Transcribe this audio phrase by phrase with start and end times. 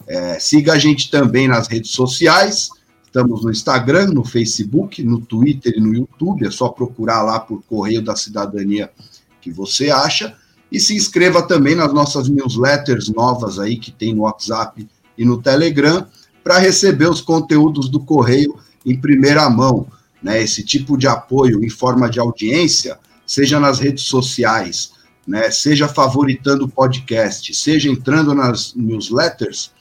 [0.07, 2.71] É, siga a gente também nas redes sociais,
[3.05, 7.63] estamos no Instagram, no Facebook, no Twitter e no YouTube, é só procurar lá por
[7.65, 8.91] Correio da Cidadania
[9.41, 10.37] que você acha.
[10.73, 15.43] E se inscreva também nas nossas newsletters novas aí que tem no WhatsApp e no
[15.43, 16.07] Telegram
[16.43, 19.87] para receber os conteúdos do Correio em primeira mão.
[20.23, 20.43] Né?
[20.43, 24.93] Esse tipo de apoio em forma de audiência, seja nas redes sociais,
[25.27, 25.51] né?
[25.51, 29.73] seja favoritando o podcast, seja entrando nas newsletters,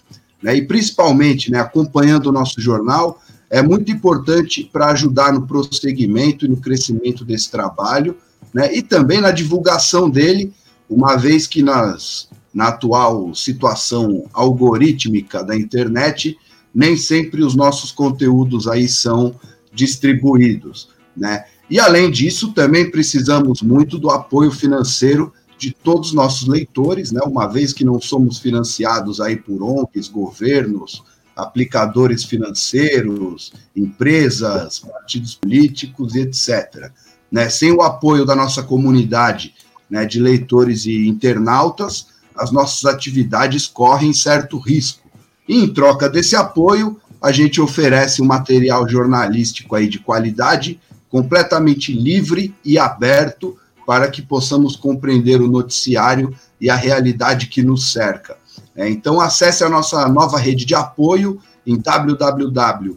[0.44, 0.58] né?
[0.58, 6.50] e principalmente né, acompanhando o nosso jornal, é muito importante para ajudar no prosseguimento e
[6.50, 8.17] no crescimento desse trabalho,
[8.53, 8.76] né?
[8.76, 10.53] e também na divulgação dele
[10.92, 16.38] uma vez que nas, na atual situação algorítmica da internet,
[16.75, 19.33] nem sempre os nossos conteúdos aí são
[19.73, 21.45] distribuídos, né?
[21.70, 27.21] E além disso, também precisamos muito do apoio financeiro de todos os nossos leitores, né?
[27.26, 31.02] Uma vez que não somos financiados aí por ONGs, governos,
[31.33, 36.92] aplicadores financeiros, empresas, partidos políticos e etc.
[37.32, 37.49] Né?
[37.49, 39.54] Sem o apoio da nossa comunidade
[39.91, 45.02] né, de leitores e internautas, as nossas atividades correm certo risco.
[45.47, 50.79] E, em troca desse apoio, a gente oferece um material jornalístico aí de qualidade,
[51.09, 57.91] completamente livre e aberto para que possamos compreender o noticiário e a realidade que nos
[57.91, 58.37] cerca.
[58.75, 62.91] É, então, acesse a nossa nova rede de apoio em www.apoia.se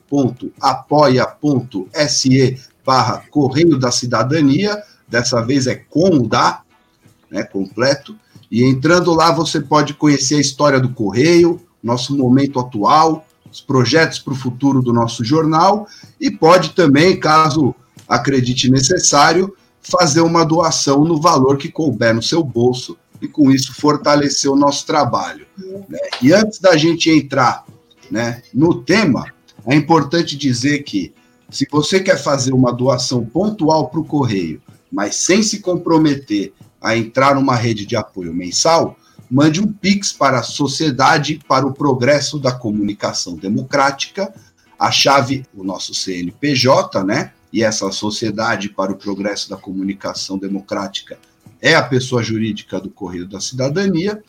[2.86, 6.63] barra Correio da Cidadania, dessa vez é com o da,
[7.34, 8.16] né, completo.
[8.48, 14.20] E entrando lá, você pode conhecer a história do Correio, nosso momento atual, os projetos
[14.20, 15.88] para o futuro do nosso jornal
[16.20, 17.74] e pode também, caso
[18.08, 23.74] acredite necessário, fazer uma doação no valor que couber no seu bolso e com isso
[23.74, 25.44] fortalecer o nosso trabalho.
[25.88, 25.98] Né?
[26.22, 27.64] E antes da gente entrar
[28.10, 29.26] né, no tema,
[29.66, 31.12] é importante dizer que
[31.50, 36.52] se você quer fazer uma doação pontual para o Correio, mas sem se comprometer
[36.84, 38.94] a entrar numa rede de apoio mensal,
[39.30, 44.34] mande um Pix para a Sociedade para o Progresso da Comunicação Democrática,
[44.78, 47.32] a chave, o nosso CNPJ, né?
[47.50, 51.18] E essa Sociedade para o Progresso da Comunicação Democrática
[51.58, 54.22] é a pessoa jurídica do Correio da Cidadania,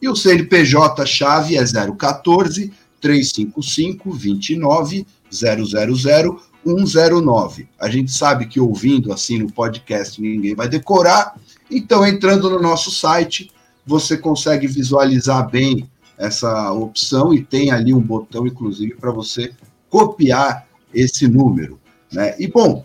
[0.00, 7.68] e o CNPJ chave é 014 355 29 000 109.
[7.78, 11.34] A gente sabe que ouvindo assim no podcast ninguém vai decorar,
[11.70, 13.50] então, entrando no nosso site,
[13.86, 15.88] você consegue visualizar bem
[16.18, 19.52] essa opção e tem ali um botão, inclusive, para você
[19.88, 21.80] copiar esse número.
[22.12, 22.34] Né?
[22.38, 22.84] E, bom,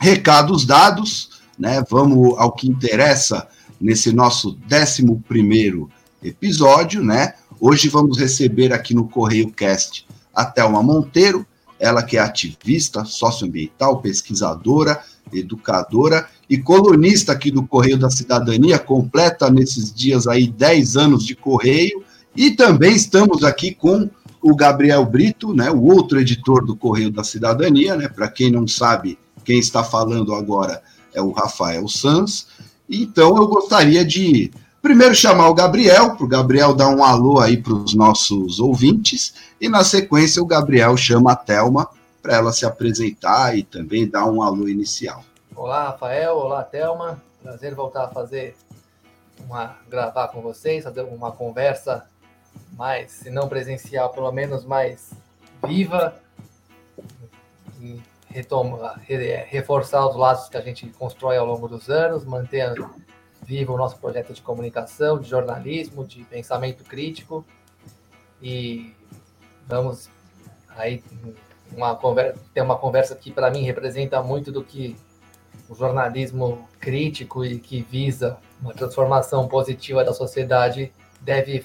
[0.00, 1.82] recados dados, né?
[1.88, 3.48] vamos ao que interessa
[3.80, 5.86] nesse nosso 11
[6.22, 7.02] episódio.
[7.02, 7.34] Né?
[7.60, 11.46] Hoje vamos receber aqui no Correio Cast a Thelma Monteiro,
[11.78, 15.02] ela que é ativista socioambiental, pesquisadora,
[15.32, 21.34] educadora e colunista aqui do Correio da Cidadania, completa nesses dias aí 10 anos de
[21.34, 22.04] Correio,
[22.36, 24.10] e também estamos aqui com
[24.42, 28.68] o Gabriel Brito, né, o outro editor do Correio da Cidadania, né, para quem não
[28.68, 30.82] sabe, quem está falando agora
[31.14, 32.48] é o Rafael Sanz,
[32.86, 34.50] então eu gostaria de
[34.82, 39.32] primeiro chamar o Gabriel, para o Gabriel dar um alô aí para os nossos ouvintes,
[39.58, 41.88] e na sequência o Gabriel chama a Thelma
[42.20, 45.24] para ela se apresentar e também dar um alô inicial.
[45.62, 46.36] Olá, Rafael.
[46.36, 47.22] Olá, Thelma.
[47.40, 48.56] Prazer voltar a fazer
[49.38, 52.10] uma gravar com vocês, fazer uma conversa
[52.72, 55.12] mais, se não presencial, pelo menos mais
[55.64, 56.20] viva,
[58.26, 59.00] retoma,
[59.46, 62.74] reforçar os laços que a gente constrói ao longo dos anos, manter
[63.44, 67.46] vivo o nosso projeto de comunicação, de jornalismo, de pensamento crítico
[68.42, 68.96] e
[69.68, 70.10] vamos
[70.70, 71.04] aí
[71.70, 74.96] uma conversa, ter uma conversa que para mim representa muito do que
[75.72, 81.64] o jornalismo crítico e que visa uma transformação positiva da sociedade deve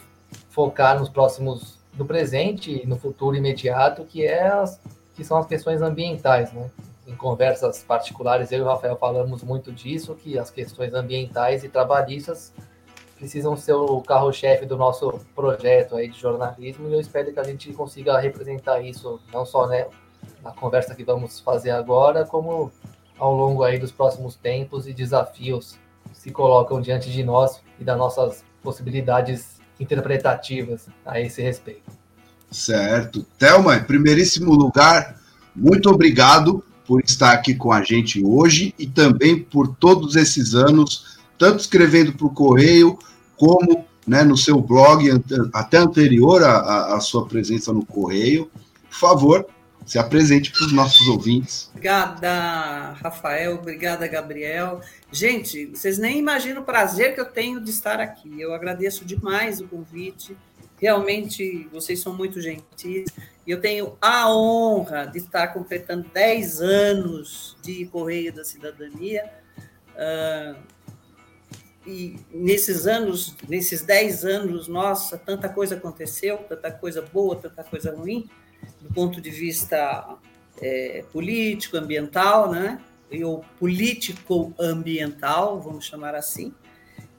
[0.49, 4.79] focar nos próximos, no presente e no futuro imediato, que é as,
[5.13, 6.69] que são as questões ambientais, né?
[7.05, 11.69] Em conversas particulares, eu e o Rafael falamos muito disso, que as questões ambientais e
[11.69, 12.53] trabalhistas
[13.17, 17.43] precisam ser o carro-chefe do nosso projeto aí de jornalismo e eu espero que a
[17.43, 19.87] gente consiga representar isso não só né,
[20.43, 22.71] na conversa que vamos fazer agora, como
[23.17, 25.77] ao longo aí dos próximos tempos e desafios
[26.13, 31.91] se colocam diante de nós e das nossas possibilidades interpretativas a esse respeito.
[32.51, 33.25] Certo.
[33.37, 35.19] Thelma, em primeiríssimo lugar,
[35.55, 41.17] muito obrigado por estar aqui com a gente hoje e também por todos esses anos,
[41.37, 42.97] tanto escrevendo para o Correio,
[43.35, 45.09] como né, no seu blog,
[45.53, 48.49] até anterior à sua presença no Correio.
[48.89, 49.45] Por favor,
[49.87, 51.69] se apresente para os nossos ouvintes.
[51.69, 53.55] Obrigada, Rafael.
[53.55, 54.81] Obrigada, Gabriel.
[55.09, 58.39] Gente, vocês nem imaginam o prazer que eu tenho de estar aqui.
[58.39, 60.35] Eu agradeço demais o convite.
[60.77, 63.09] Realmente, vocês são muito gentis.
[63.45, 69.23] E eu tenho a honra de estar completando 10 anos de Correio da Cidadania.
[69.95, 70.57] Uh,
[71.85, 77.95] e nesses anos, nesses 10 anos, nossa, tanta coisa aconteceu, tanta coisa boa, tanta coisa
[77.95, 78.29] ruim
[78.81, 80.17] do ponto de vista
[80.61, 82.79] é, político, ambiental, né?
[83.23, 86.53] ou político-ambiental, vamos chamar assim.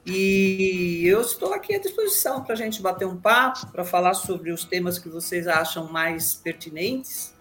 [0.05, 4.51] E eu estou aqui à disposição para a gente bater um papo, para falar sobre
[4.51, 7.33] os temas que vocês acham mais pertinentes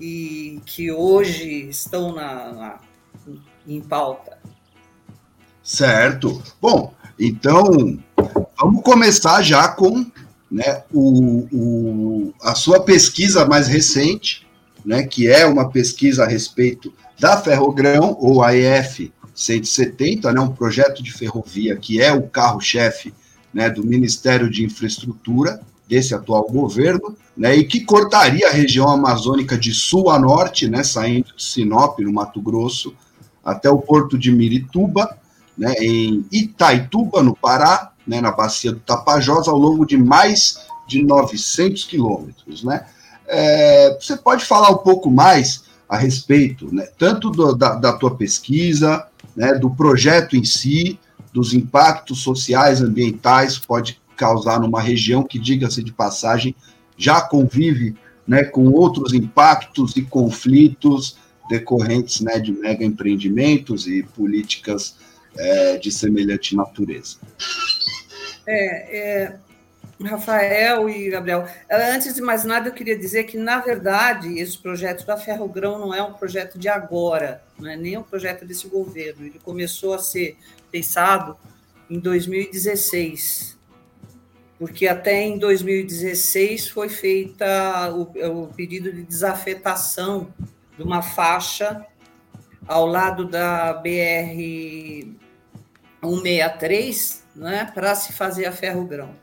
[0.00, 2.80] e que hoje estão na, na
[3.66, 4.38] em pauta.
[5.62, 6.42] Certo.
[6.60, 7.98] Bom, então
[8.58, 10.10] vamos começar já com
[10.50, 14.46] né, o, o, a sua pesquisa mais recente,
[14.84, 21.02] né, que é uma pesquisa a respeito da Ferrogrão, ou AEF 170, né, um projeto
[21.02, 23.12] de ferrovia que é o carro-chefe
[23.52, 29.56] né, do Ministério de Infraestrutura, desse atual governo, né, e que cortaria a região amazônica
[29.56, 32.94] de sul a norte, né, saindo de Sinop, no Mato Grosso,
[33.44, 35.16] até o porto de Mirituba,
[35.58, 41.02] né, em Itaituba, no Pará, né, na bacia do Tapajós, ao longo de mais de
[41.02, 42.62] 900 quilômetros.
[42.62, 42.86] Né?
[43.26, 48.14] É, você pode falar um pouco mais a respeito, né, tanto do, da, da tua
[48.14, 50.98] pesquisa, né, do projeto em si,
[51.32, 56.54] dos impactos sociais, ambientais que pode causar numa região que, diga-se de passagem,
[56.96, 57.94] já convive
[58.26, 61.16] né, com outros impactos e conflitos
[61.48, 64.96] decorrentes né, de mega empreendimentos e políticas
[65.38, 67.16] é, de semelhante natureza.
[68.46, 69.38] É, é,
[70.04, 75.06] Rafael e Gabriel, antes de mais nada, eu queria dizer que, na verdade, esse projeto
[75.06, 79.26] da Ferrogrão não é um projeto de agora, não é nem um projeto desse governo.
[79.26, 80.36] Ele começou a ser
[80.70, 81.36] pensado
[81.90, 83.58] em 2016,
[84.58, 90.32] porque até em 2016 foi feita o, o pedido de desafetação
[90.76, 91.84] de uma faixa
[92.66, 95.17] ao lado da BR
[96.02, 99.14] 163, né, para se fazer a ferro-grão.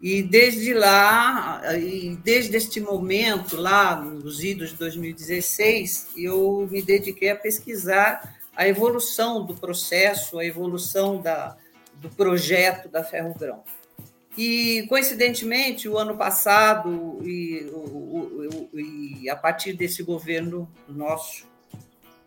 [0.00, 7.28] E desde lá, e desde este momento, lá nos idos de 2016, eu me dediquei
[7.30, 11.56] a pesquisar a evolução do processo, a evolução da,
[11.96, 13.62] do projeto da Ferrogrão.
[14.36, 21.46] E, coincidentemente, o ano passado, e, o, o, e a partir desse governo nosso,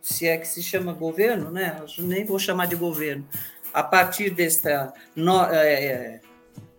[0.02, 1.82] se é que se chama governo, né?
[1.98, 3.28] Eu nem vou chamar de governo,
[3.74, 6.22] a partir desta no, é, é,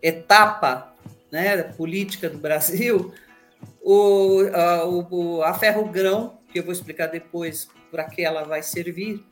[0.01, 0.95] etapa
[1.31, 3.13] né, política do Brasil,
[3.83, 9.25] o, a, o, a ferro-grão, que eu vou explicar depois para que ela vai servir,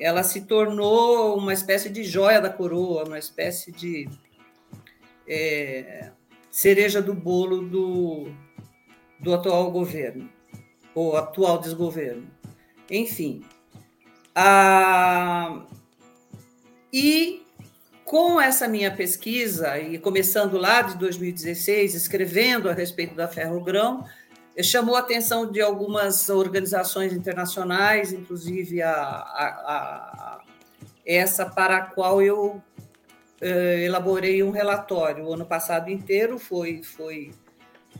[0.00, 4.08] ela se tornou uma espécie de joia da coroa, uma espécie de
[5.28, 6.10] é,
[6.50, 8.32] cereja do bolo do,
[9.20, 10.28] do atual governo,
[10.94, 12.26] ou atual desgoverno.
[12.90, 13.42] Enfim,
[14.34, 15.64] a,
[16.92, 17.42] e
[18.04, 24.04] com essa minha pesquisa, e começando lá de 2016, escrevendo a respeito da ferrogrão,
[24.62, 29.46] chamou a atenção de algumas organizações internacionais, inclusive a, a,
[30.36, 30.40] a
[31.06, 32.62] essa para a qual eu
[33.40, 35.24] eh, elaborei um relatório.
[35.24, 37.32] O ano passado inteiro foi, foi,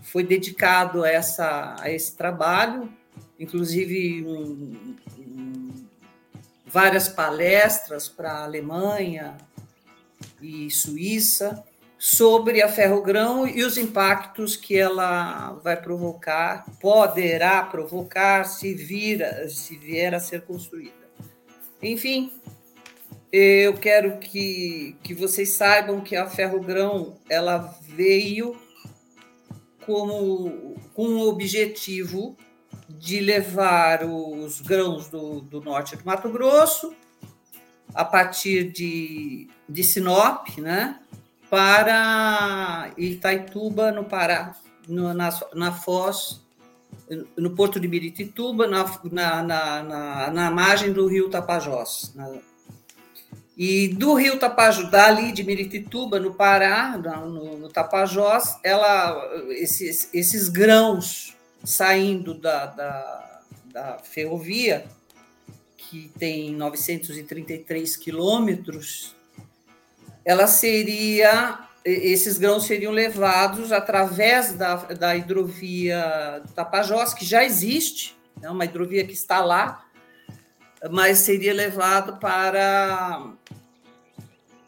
[0.02, 2.92] foi dedicado a, essa, a esse trabalho,
[3.40, 4.96] inclusive um,
[6.72, 9.36] várias palestras para a Alemanha
[10.40, 11.62] e Suíça
[11.98, 19.76] sobre a ferrogrão e os impactos que ela vai provocar, poderá provocar se vir, se
[19.76, 20.94] vier a ser construída.
[21.80, 22.32] Enfim,
[23.30, 28.56] eu quero que, que vocês saibam que a ferrogrão ela veio
[29.84, 32.36] como com o objetivo
[33.02, 36.94] de levar os grãos do, do norte do Mato Grosso
[37.92, 41.00] a partir de, de Sinop, né,
[41.50, 44.54] para Itaituba, no Pará,
[44.86, 46.40] no, na, na Foz,
[47.36, 52.12] no porto de Miritituba, na, na, na, na margem do rio Tapajós.
[52.14, 52.30] Na,
[53.58, 61.31] e do rio Tapajós, dali de Miritituba, no Pará, no Tapajós, ela, esses, esses grãos
[61.64, 64.86] saindo da, da, da ferrovia,
[65.76, 69.14] que tem 933 quilômetros,
[70.24, 78.48] ela seria esses grãos seriam levados através da, da hidrovia Tapajós, que já existe, é
[78.48, 79.84] uma hidrovia que está lá,
[80.90, 83.32] mas seria levado para,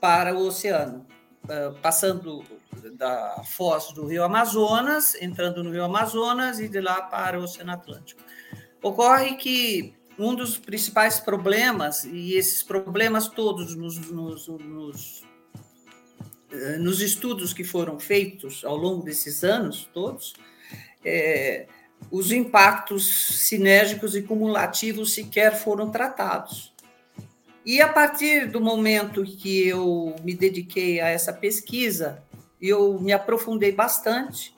[0.00, 1.06] para o oceano,
[1.48, 2.44] eh, passando
[2.96, 7.72] da foz do Rio Amazonas, entrando no Rio Amazonas e de lá para o Oceano
[7.72, 8.20] Atlântico.
[8.82, 15.24] Ocorre que um dos principais problemas, e esses problemas todos nos, nos, nos
[16.54, 20.34] eh, nos estudos que foram feitos ao longo desses anos todos,
[21.04, 21.66] é,
[22.10, 23.06] os impactos
[23.48, 26.72] sinérgicos e cumulativos sequer foram tratados.
[27.66, 32.22] E a partir do momento que eu me dediquei a essa pesquisa,
[32.60, 34.54] eu me aprofundei bastante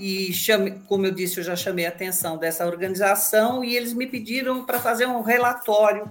[0.00, 4.06] e chame, como eu disse, eu já chamei a atenção dessa organização e eles me
[4.06, 6.10] pediram para fazer um relatório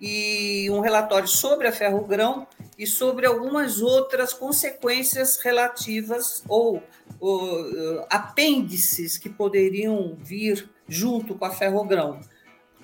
[0.00, 2.46] e um relatório sobre a ferrogrão
[2.78, 6.82] e sobre algumas outras consequências relativas ou,
[7.20, 12.20] ou apêndices que poderiam vir junto com a ferrogrão,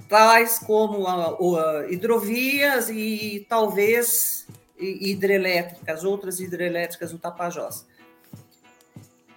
[0.09, 4.47] tais como a, a hidrovias e talvez
[4.83, 7.87] hidrelétricas, outras hidrelétricas no Tapajós.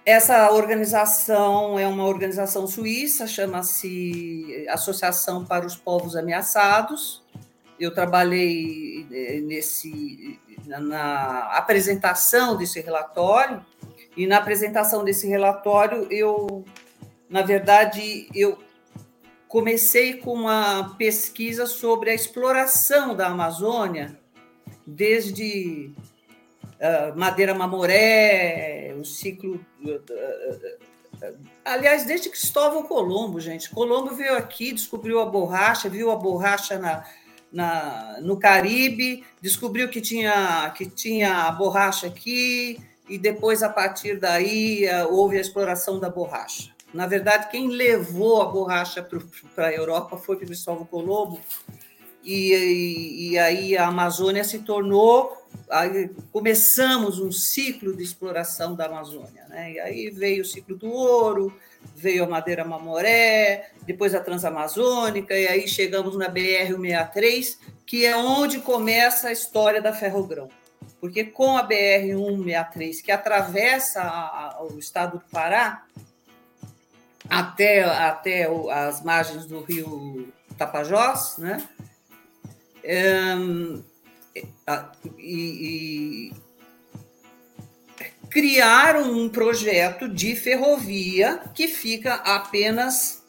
[0.04, 7.24] Essa organização é uma organização suíça, chama-se Associação para os Povos Ameaçados,
[7.78, 13.64] eu trabalhei eh, nesse na apresentação desse relatório
[14.16, 16.64] e na apresentação desse relatório eu
[17.28, 18.58] na verdade eu
[19.46, 24.18] comecei com uma pesquisa sobre a exploração da Amazônia
[24.86, 25.90] desde
[26.80, 30.02] uh, madeira mamoré o ciclo uh,
[31.64, 37.04] aliás desde Cristóvão Colombo gente Colombo veio aqui descobriu a borracha viu a borracha na
[37.52, 42.78] na, no Caribe, descobriu que tinha, que tinha borracha aqui,
[43.08, 46.70] e depois, a partir daí, houve a exploração da borracha.
[46.92, 49.06] Na verdade, quem levou a borracha
[49.54, 51.40] para a Europa foi Cristóvão Colombo,
[52.26, 55.46] e, e, aí a Amazônia se tornou.
[56.32, 59.44] Começamos um ciclo de exploração da Amazônia.
[59.48, 59.74] Né?
[59.74, 61.56] E aí veio o ciclo do ouro,
[61.94, 68.58] veio a madeira mamoré, depois a transamazônica, e aí chegamos na BR-163, que é onde
[68.58, 70.48] começa a história da ferrogrão.
[71.00, 75.84] Porque com a BR-163, que atravessa o estado do Pará,
[77.30, 81.62] até, até as margens do rio Tapajós, né?
[85.18, 86.32] E
[88.30, 93.24] criaram um projeto de ferrovia que fica apenas,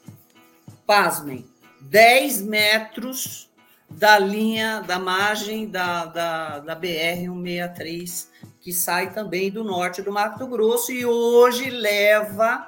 [0.86, 1.46] pasmem,
[1.82, 3.50] 10 metros
[3.90, 8.28] da linha, da margem da, da, da BR-163,
[8.60, 12.68] que sai também do norte do Mato Grosso e hoje leva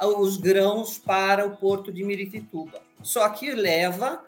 [0.00, 2.80] os grãos para o porto de Miritituba.
[3.02, 4.24] Só que leva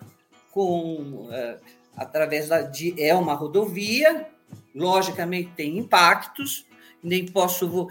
[0.51, 1.59] com é,
[1.97, 4.29] através da de, é uma rodovia,
[4.75, 6.67] logicamente tem impactos,
[7.03, 7.89] nem posso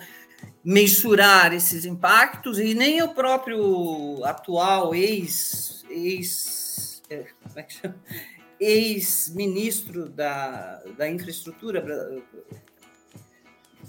[0.64, 7.94] mensurar esses impactos e nem o próprio atual ex ex é, é
[8.60, 11.84] ex-ministro da, da infraestrutura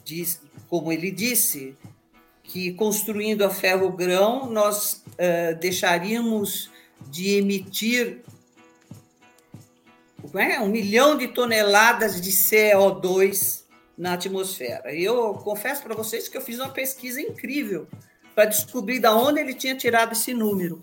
[0.05, 1.77] diz, como ele disse
[2.43, 6.71] que construindo a ferro-grão nós uh, deixaríamos
[7.09, 8.23] de emitir
[10.35, 13.63] é, um milhão de toneladas de CO2
[13.97, 14.95] na atmosfera.
[14.95, 17.87] E eu confesso para vocês que eu fiz uma pesquisa incrível
[18.35, 20.83] para descobrir da onde ele tinha tirado esse número.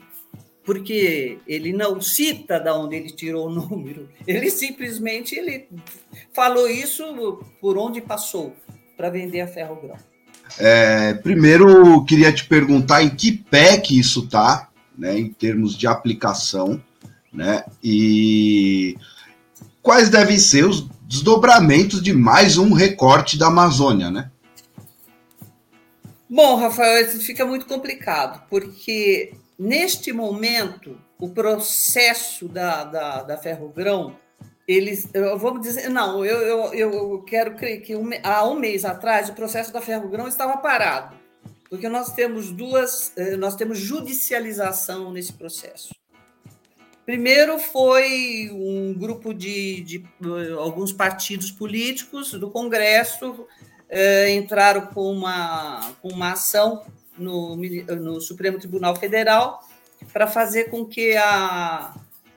[0.70, 5.68] porque ele não cita de onde ele tirou o número, ele simplesmente ele
[6.32, 7.04] falou isso
[7.60, 8.56] por onde passou
[8.96, 9.96] para vender a ferro-grão.
[10.60, 15.88] É, primeiro, queria te perguntar em que pé que isso está, né, em termos de
[15.88, 16.80] aplicação,
[17.34, 18.96] né, e
[19.90, 24.30] quais devem ser os desdobramentos de mais um recorte da Amazônia, né?
[26.30, 34.16] Bom, Rafael, isso fica muito complicado, porque neste momento o processo da, da, da Ferrogrão,
[34.68, 39.28] eles, vamos dizer, não, eu, eu, eu quero crer que um, há um mês atrás
[39.28, 41.16] o processo da Ferrogrão estava parado,
[41.68, 45.90] porque nós temos duas, eh, nós temos judicialização nesse processo.
[47.10, 50.06] Primeiro foi um grupo de, de
[50.60, 53.48] alguns partidos políticos do Congresso
[53.90, 56.86] eh, entraram com uma, com uma ação
[57.18, 59.68] no, no Supremo Tribunal Federal
[60.14, 61.96] para fazer com que a,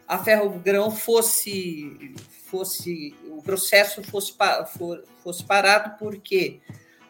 [0.09, 2.15] a Ferrogrão fosse,
[2.47, 4.35] fosse o processo fosse,
[5.23, 6.63] fosse parado, porque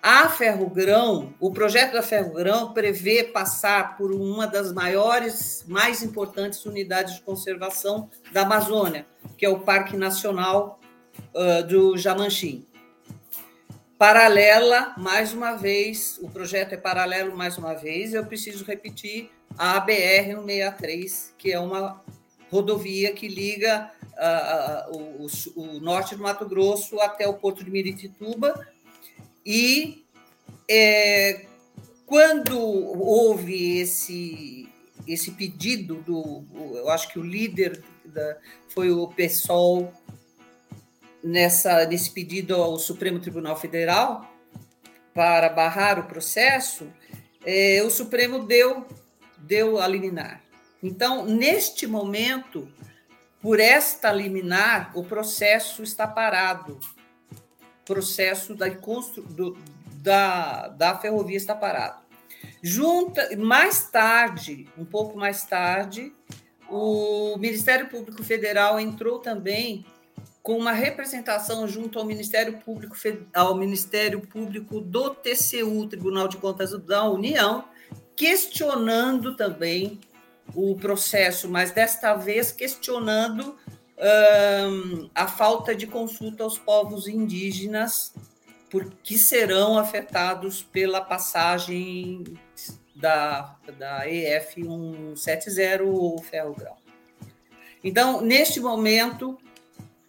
[0.03, 7.15] a Ferrogrão, o projeto da Ferrogrão prevê passar por uma das maiores, mais importantes unidades
[7.15, 9.07] de conservação da Amazônia,
[9.39, 10.81] que é o Parque Nacional
[11.33, 12.67] uh, do Jamanchim.
[13.97, 19.81] Paralela, mais uma vez, o projeto é paralelo mais uma vez, eu preciso repetir a
[19.87, 22.03] BR-163, que é uma
[22.51, 28.67] rodovia que liga uh, o, o norte do Mato Grosso até o porto de Miritituba,
[29.45, 30.05] e
[30.69, 31.47] é,
[32.07, 34.69] quando houve esse,
[35.07, 36.45] esse pedido do,
[36.77, 38.37] eu acho que o líder da,
[38.69, 39.93] foi o PSOL
[41.23, 44.29] nessa nesse pedido ao Supremo Tribunal Federal
[45.15, 46.91] para barrar o processo,
[47.45, 48.87] é, o Supremo deu
[49.39, 50.43] deu a liminar.
[50.83, 52.69] Então, neste momento,
[53.41, 56.79] por esta liminar, o processo está parado
[57.85, 59.57] processo da, do,
[59.95, 62.03] da, da ferrovia está parado.
[62.63, 66.13] Junta, mais tarde, um pouco mais tarde,
[66.69, 69.85] o Ministério Público Federal entrou também
[70.43, 72.97] com uma representação junto ao Ministério Público,
[73.33, 77.65] ao Ministério Público do TCU, Tribunal de Contas da União,
[78.17, 80.01] questionando também
[80.55, 83.57] o processo, mas desta vez questionando
[85.15, 88.13] a falta de consulta aos povos indígenas,
[88.69, 92.25] porque serão afetados pela passagem
[92.97, 94.63] da, da EF
[95.15, 96.57] 170 ou ferro.
[97.85, 99.39] Então, neste momento,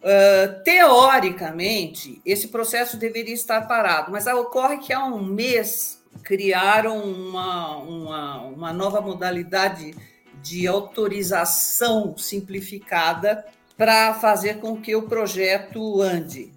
[0.00, 7.76] uh, teoricamente, esse processo deveria estar parado, mas ocorre que há um mês criaram uma,
[7.78, 9.94] uma, uma nova modalidade
[10.40, 13.44] de autorização simplificada
[13.76, 16.52] para fazer com que o projeto ande.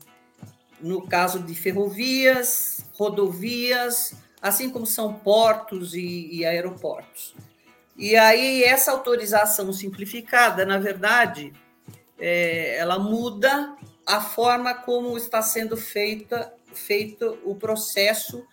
[0.80, 7.36] No caso de ferrovias, rodovias, assim como são portos e, e aeroportos.
[7.97, 11.51] E aí, essa autorização simplificada, na verdade,
[12.19, 13.75] é, ela muda
[14.06, 18.45] a forma como está sendo feita, feito o processo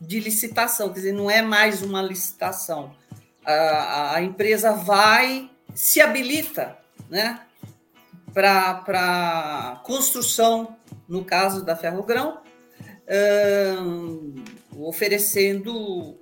[0.00, 2.94] de licitação, quer dizer, não é mais uma licitação.
[3.44, 6.76] A, a empresa vai, se habilita,
[7.08, 7.40] né?
[8.32, 10.76] Para construção,
[11.08, 12.40] no caso da Ferrogrão,
[14.78, 16.18] oferecendo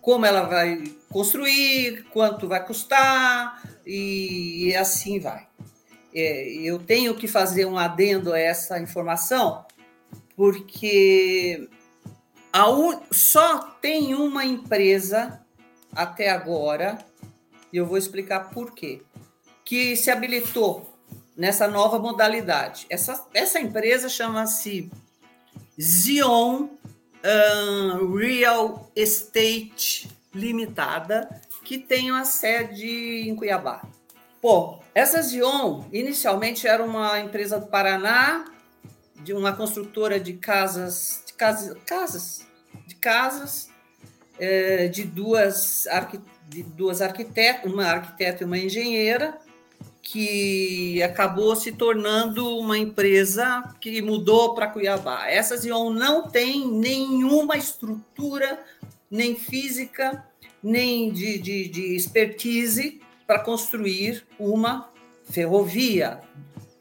[0.00, 5.46] como ela vai construir, quanto vai custar e assim vai.
[6.14, 9.64] É, eu tenho que fazer um adendo a essa informação,
[10.36, 11.68] porque
[12.54, 13.00] un...
[13.10, 15.40] só tem uma empresa
[15.92, 16.98] até agora,
[17.72, 19.02] e eu vou explicar por quê
[19.64, 20.88] que se habilitou
[21.36, 22.86] nessa nova modalidade.
[22.88, 24.90] Essa, essa empresa chama-se
[25.80, 26.68] Zion
[28.18, 33.82] Real Estate Limitada, que tem uma sede em Cuiabá.
[34.40, 38.44] Pô, essa Zion inicialmente era uma empresa do Paraná,
[39.22, 42.46] de uma construtora de casas, de casas, casas
[42.86, 43.70] de casas,
[44.38, 45.86] é, de duas,
[46.48, 49.38] de duas arquitetas, uma arquiteta e uma engenheira,
[50.04, 55.26] que acabou se tornando uma empresa que mudou para Cuiabá.
[55.26, 58.62] Essa Zion não tem nenhuma estrutura,
[59.10, 60.22] nem física,
[60.62, 64.90] nem de, de, de expertise para construir uma
[65.24, 66.20] ferrovia,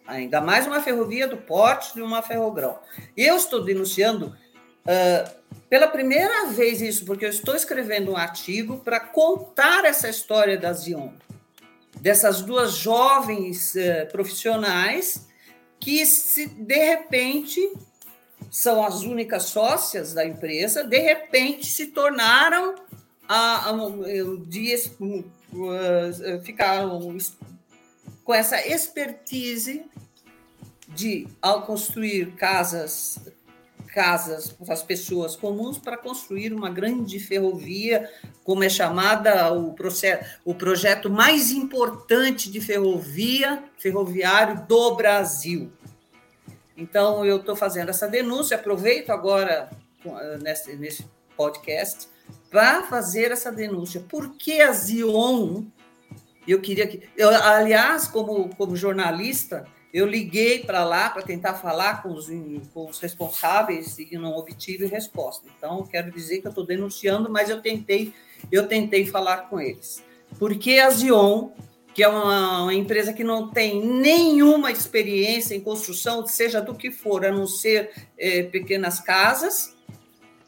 [0.05, 2.77] ainda mais uma ferrovia do porte de uma ferrogrão.
[3.15, 4.35] Eu estou denunciando
[4.83, 10.57] Uh, pela primeira vez isso, porque eu estou escrevendo um artigo para contar essa história
[10.57, 11.11] da Zion,
[12.03, 15.25] dessas duas jovens uh, profissionais
[15.79, 17.61] que, se, de repente,
[18.51, 22.75] são as únicas sócias da empresa, de repente se tornaram
[23.25, 23.73] a, a, a,
[24.45, 27.17] de, uh, ficaram
[28.25, 29.85] com essa expertise
[30.89, 33.17] de, ao construir casas
[33.93, 38.09] casas para as pessoas comuns para construir uma grande ferrovia,
[38.43, 45.71] como é chamada o, processo, o projeto mais importante de ferrovia ferroviário do Brasil.
[46.75, 49.69] Então, eu estou fazendo essa denúncia, aproveito agora
[50.03, 51.05] eh, nesse, nesse
[51.37, 52.07] podcast
[52.49, 54.01] para fazer essa denúncia.
[54.01, 55.65] Por que a Zion?
[56.47, 57.07] Eu queria que.
[57.15, 62.27] Eu, aliás, como, como jornalista, eu liguei para lá para tentar falar com os,
[62.73, 65.47] com os responsáveis e não obtive resposta.
[65.55, 68.11] Então, quero dizer que eu estou denunciando, mas eu tentei,
[68.51, 70.03] eu tentei falar com eles.
[70.39, 71.49] Porque a Zion,
[71.93, 76.89] que é uma, uma empresa que não tem nenhuma experiência em construção, seja do que
[76.89, 79.75] for, a não ser é, pequenas casas,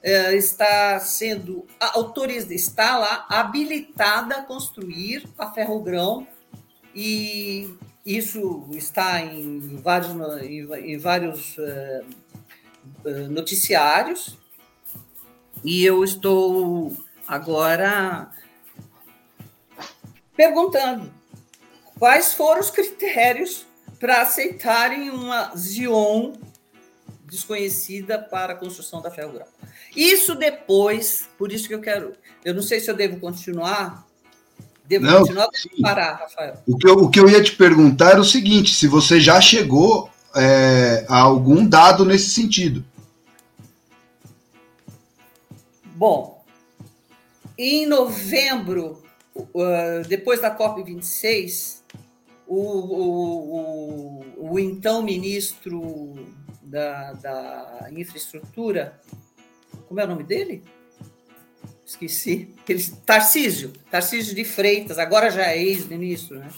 [0.01, 6.27] é, está sendo autorizada, está lá habilitada a construir a ferrogrão
[6.95, 7.69] e
[8.05, 10.11] isso está em vários,
[10.43, 12.05] em vários uh,
[13.29, 14.37] noticiários.
[15.63, 16.95] E eu estou
[17.27, 18.29] agora
[20.35, 21.11] perguntando
[21.97, 23.65] quais foram os critérios
[23.99, 26.33] para aceitarem uma Zion
[27.23, 29.41] desconhecida para a construção da ferro
[29.95, 32.13] Isso depois, por isso que eu quero,
[32.43, 34.04] eu não sei se eu devo continuar
[34.87, 35.49] Devo não, continuar
[35.81, 36.55] parar, Rafael?
[36.67, 39.41] O que, eu, o que eu ia te perguntar era o seguinte: se você já
[39.41, 42.83] chegou é, a algum dado nesse sentido.
[45.95, 46.43] Bom,
[47.57, 49.01] em novembro,
[49.33, 51.77] uh, depois da COP26,
[52.45, 56.15] o, o, o, o então ministro
[56.61, 58.99] da, da infraestrutura,
[59.87, 60.63] como é o nome dele?
[61.85, 62.53] Esqueci,
[63.05, 66.49] Tarcísio, Tarcísio de Freitas, agora já é ex-ministro, né?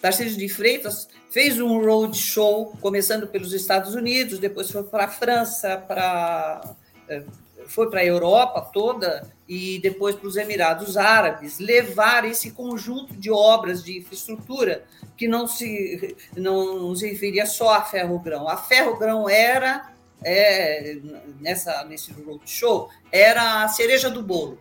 [0.00, 5.08] Tarcísio de Freitas fez um road show, começando pelos Estados Unidos, depois foi para a
[5.08, 6.74] França, para
[7.08, 7.22] eh,
[7.68, 13.30] foi para a Europa toda e depois para os Emirados Árabes, levar esse conjunto de
[13.30, 14.84] obras de infraestrutura
[15.16, 18.48] que não se não se referia só a ferro-grão.
[18.48, 19.92] A ferro-grão era
[20.24, 20.98] é,
[21.40, 24.58] nessa, nesse roadshow era a cereja do bolo.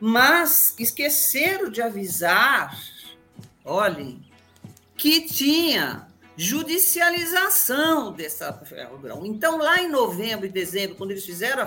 [0.00, 2.78] Mas esqueceram de avisar,
[3.64, 4.22] olhem,
[4.96, 9.26] que tinha judicialização dessa ferrogrão.
[9.26, 11.64] Então, lá em novembro e dezembro, quando eles fizeram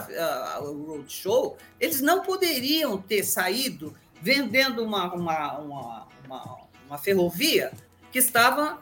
[0.62, 6.58] o roadshow, eles não poderiam ter saído vendendo uma, uma, uma, uma,
[6.88, 7.72] uma ferrovia
[8.12, 8.80] que estava,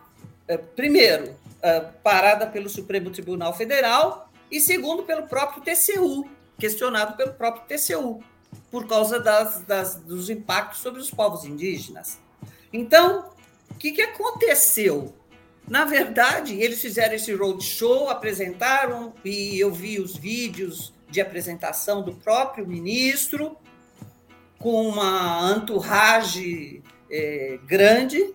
[0.47, 7.33] é, primeiro, uh, parada pelo Supremo Tribunal Federal e segundo pelo próprio TCU, questionado pelo
[7.33, 8.21] próprio TCU,
[8.69, 12.19] por causa das, das, dos impactos sobre os povos indígenas.
[12.73, 13.31] Então,
[13.69, 15.13] o que, que aconteceu?
[15.67, 22.13] Na verdade, eles fizeram esse roadshow, apresentaram, e eu vi os vídeos de apresentação do
[22.13, 23.57] próprio ministro,
[24.57, 28.33] com uma entourage é, grande,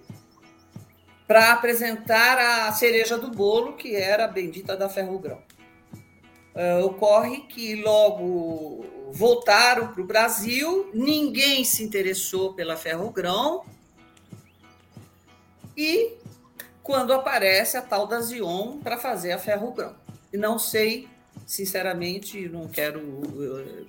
[1.27, 5.43] para apresentar a cereja do bolo, que era a bendita da ferrogrão.
[6.55, 13.65] Uh, ocorre que logo voltaram para o Brasil, ninguém se interessou pela ferrogrão,
[15.77, 16.15] e
[16.83, 19.95] quando aparece a tal da Zion para fazer a ferrogrão.
[20.33, 21.09] E não sei,
[21.47, 23.87] sinceramente, não quero uh,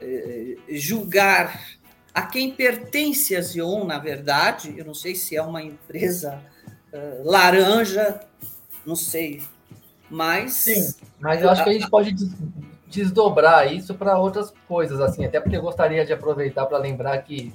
[0.00, 1.78] uh, julgar
[2.14, 6.42] a quem pertence a Zion, na verdade, eu não sei se é uma empresa
[6.92, 8.20] uh, laranja,
[8.84, 9.42] não sei,
[10.10, 10.52] mas...
[10.52, 12.14] Sim, mas eu acho que a gente pode
[12.86, 17.52] desdobrar isso para outras coisas, assim, até porque eu gostaria de aproveitar para lembrar que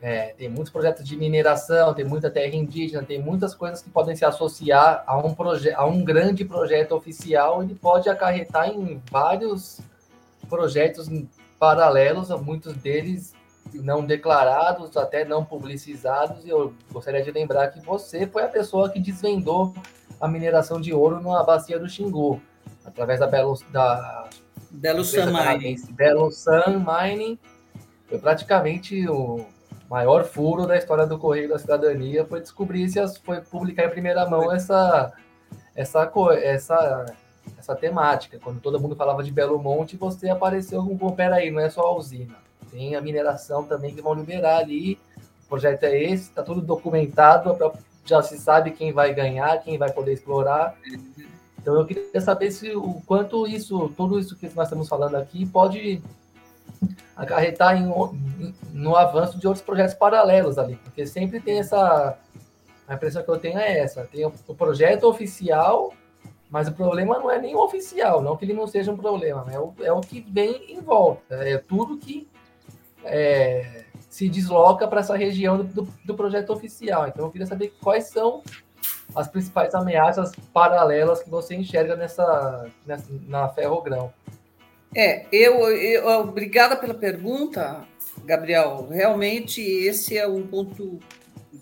[0.00, 4.14] é, tem muitos projetos de mineração, tem muita terra indígena, tem muitas coisas que podem
[4.14, 5.34] se associar a um,
[5.74, 9.80] a um grande projeto oficial, ele pode acarretar em vários
[10.48, 11.08] projetos
[11.58, 13.34] paralelos, muitos deles
[13.74, 16.44] não declarados, até não publicizados.
[16.44, 19.74] E eu gostaria de lembrar que você foi a pessoa que desvendou
[20.20, 22.40] a mineração de ouro na bacia do Xingu,
[22.84, 24.28] através da Belo, da
[24.70, 25.76] Belo Sun Mining.
[25.92, 27.38] Belo Sun Mining
[28.06, 29.46] foi praticamente o
[29.88, 34.28] maior furo da história do Correio da Cidadania, foi descobrir se foi publicar em primeira
[34.28, 35.12] mão essa
[35.74, 36.10] essa
[36.42, 37.06] essa
[37.58, 38.38] essa temática.
[38.38, 41.96] Quando todo mundo falava de Belo Monte, você apareceu com, peraí, não é só a
[41.96, 42.36] usina.
[42.70, 44.98] Tem a mineração também que vão liberar ali.
[45.44, 47.56] O projeto é esse, está tudo documentado,
[48.04, 50.76] já se sabe quem vai ganhar, quem vai poder explorar.
[51.58, 55.44] Então eu queria saber se o quanto isso, tudo isso que nós estamos falando aqui
[55.44, 56.00] pode
[57.14, 57.92] acarretar em,
[58.72, 62.16] no avanço de outros projetos paralelos ali, porque sempre tem essa
[62.88, 65.92] a impressão que eu tenho é essa, tem o, o projeto oficial,
[66.50, 69.46] mas o problema não é nem o oficial, não que ele não seja um problema,
[69.52, 72.26] é o, é o que vem em volta, é tudo que
[73.04, 77.06] é, se desloca para essa região do, do, projeto oficial.
[77.08, 78.42] Então eu queria saber quais são
[79.14, 84.12] as principais ameaças paralelas que você enxerga nessa, nessa na ferrogrão.
[84.94, 87.84] É, eu, eu obrigada pela pergunta,
[88.24, 88.88] Gabriel.
[88.90, 90.98] Realmente esse é um ponto,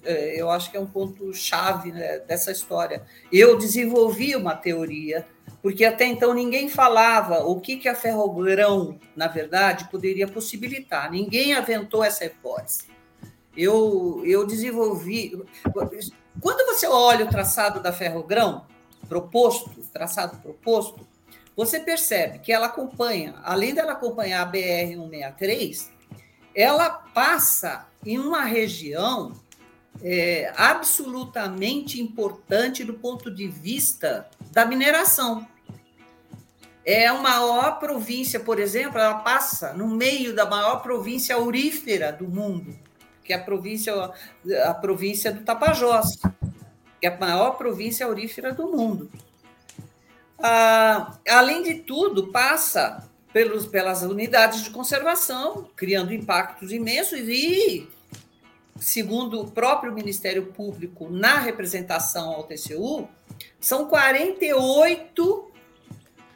[0.05, 3.03] é, eu acho que é um ponto chave né, dessa história.
[3.31, 5.27] Eu desenvolvi uma teoria
[5.63, 11.11] porque até então ninguém falava o que, que a ferrogrão, na verdade, poderia possibilitar.
[11.11, 12.85] Ninguém aventou essa hipótese.
[13.57, 15.43] Eu, eu desenvolvi.
[16.41, 18.67] Quando você olha o traçado da ferrogrão
[19.09, 21.07] proposto, traçado proposto,
[21.57, 25.89] você percebe que ela acompanha, além dela acompanhar a BR-163,
[26.55, 29.33] ela passa em uma região
[30.01, 35.47] é, absolutamente importante do ponto de vista da mineração.
[36.85, 42.27] É a maior província, por exemplo, ela passa no meio da maior província aurífera do
[42.27, 42.75] mundo,
[43.23, 43.93] que é a província,
[44.65, 46.17] a província do Tapajós,
[46.99, 49.11] que é a maior província aurífera do mundo.
[50.39, 57.89] Ah, além de tudo, passa pelos, pelas unidades de conservação, criando impactos imensos e,
[58.77, 63.09] segundo o próprio Ministério Público na representação ao TCU,
[63.61, 65.47] são 48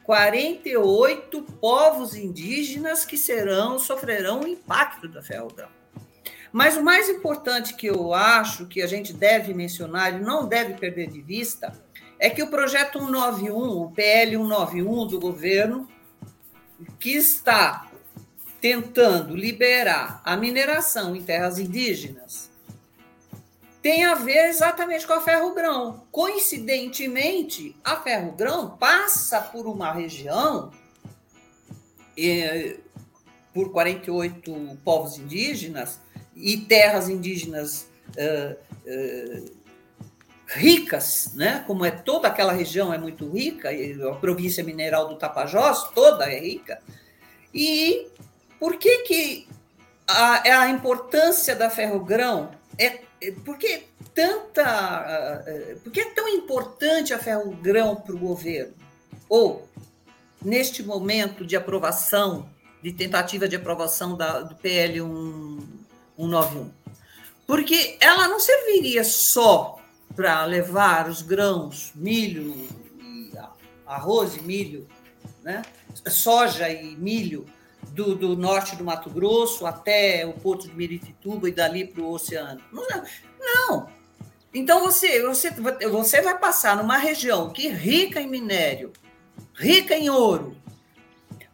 [0.03, 5.69] 48 povos indígenas que serão sofrerão o impacto da ferrogrão.
[6.51, 10.75] Mas o mais importante que eu acho que a gente deve mencionar e não deve
[10.75, 11.73] perder de vista
[12.19, 15.87] é que o projeto 191, o PL 191 do governo,
[16.99, 17.89] que está
[18.61, 22.51] tentando liberar a mineração em terras indígenas,
[23.83, 26.07] tem a ver exatamente com a ferro-grão.
[26.09, 30.71] Coincidentemente, a ferro-grão passa por uma região,
[32.17, 32.77] eh,
[33.53, 35.99] por 48 povos indígenas
[36.33, 39.43] e terras indígenas eh, eh,
[40.47, 41.61] ricas, né?
[41.67, 46.39] como é toda aquela região é muito rica, a província mineral do Tapajós toda é
[46.39, 46.81] rica.
[47.53, 48.07] E
[48.57, 49.47] por que, que
[50.07, 52.99] a, a importância da ferro-grão é
[53.43, 53.83] por que
[54.13, 55.43] tanta.
[55.83, 58.73] Por que é tão importante a ferro-grão para o governo?
[59.29, 59.67] Ou,
[60.41, 62.49] neste momento de aprovação,
[62.81, 64.99] de tentativa de aprovação da, do PL
[66.17, 66.71] 191?
[67.45, 69.79] Porque ela não serviria só
[70.15, 72.67] para levar os grãos, milho,
[73.85, 74.87] arroz e milho,
[75.41, 75.61] né?
[76.07, 77.45] soja e milho
[77.93, 82.11] do, do, norte do Mato Grosso até o porto de Miritituba e dali para o
[82.11, 82.59] oceano.
[82.71, 83.03] Não,
[83.39, 83.87] não.
[84.51, 85.51] Então você, você,
[85.89, 88.91] você vai passar numa região que é rica em minério,
[89.53, 90.57] rica em ouro,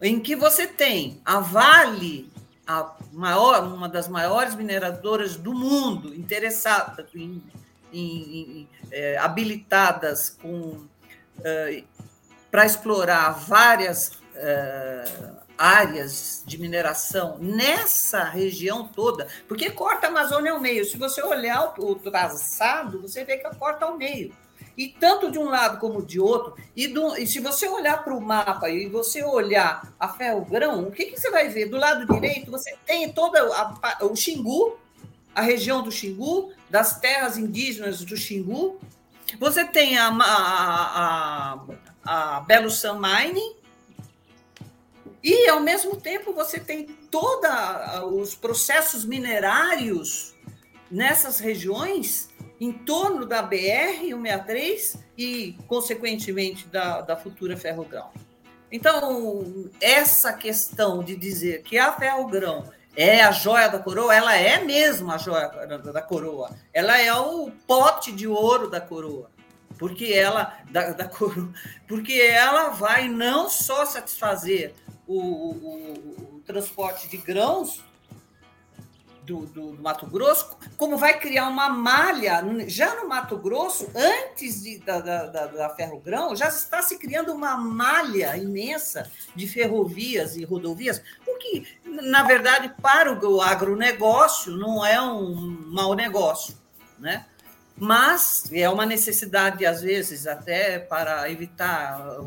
[0.02, 2.32] em que você tem a Vale,
[2.66, 7.44] a maior, uma das maiores mineradoras do mundo, interessada em,
[7.92, 10.86] em, em é, habilitadas com
[11.44, 11.84] é,
[12.50, 20.60] para explorar várias é, áreas de mineração nessa região toda, porque corta a Amazônia ao
[20.62, 20.86] meio.
[20.86, 24.34] Se você olhar o, traçado, você vê que corta ao meio.
[24.78, 28.16] E tanto de um lado como de outro, e, do, e se você olhar para
[28.16, 31.66] o mapa e você olhar a ferro-grão, o que, que você vai ver?
[31.66, 33.36] Do lado direito, você tem todo
[34.02, 34.80] o Xingu,
[35.36, 38.80] a região do Xingu, das terras indígenas do Xingu.
[39.38, 41.60] Você tem a, a,
[42.06, 43.59] a, a Belo San Mining,
[45.24, 47.50] e, ao mesmo tempo, você tem todos
[48.12, 50.36] os processos minerários
[50.90, 52.30] nessas regiões,
[52.60, 58.10] em torno da BR-163 e, consequentemente, da, da futura ferrogrão.
[58.72, 64.64] Então, essa questão de dizer que a ferrogrão é a joia da coroa, ela é
[64.64, 66.52] mesmo a joia da coroa.
[66.74, 69.30] Ela é o pote de ouro da coroa.
[69.78, 71.50] Porque ela, da, da coroa,
[71.88, 74.74] porque ela vai não só satisfazer
[75.10, 77.84] o, o, o transporte de grãos
[79.24, 84.62] do, do, do, Mato Grosso, como vai criar uma malha, já no Mato Grosso, antes
[84.62, 90.44] de, da, da, da Ferrogrão, já está se criando uma malha imensa de ferrovias e
[90.44, 95.36] rodovias, o que, na verdade, para o agronegócio não é um
[95.72, 96.56] mau negócio,
[97.00, 97.26] né?
[97.76, 102.18] mas é uma necessidade, às vezes, até para evitar,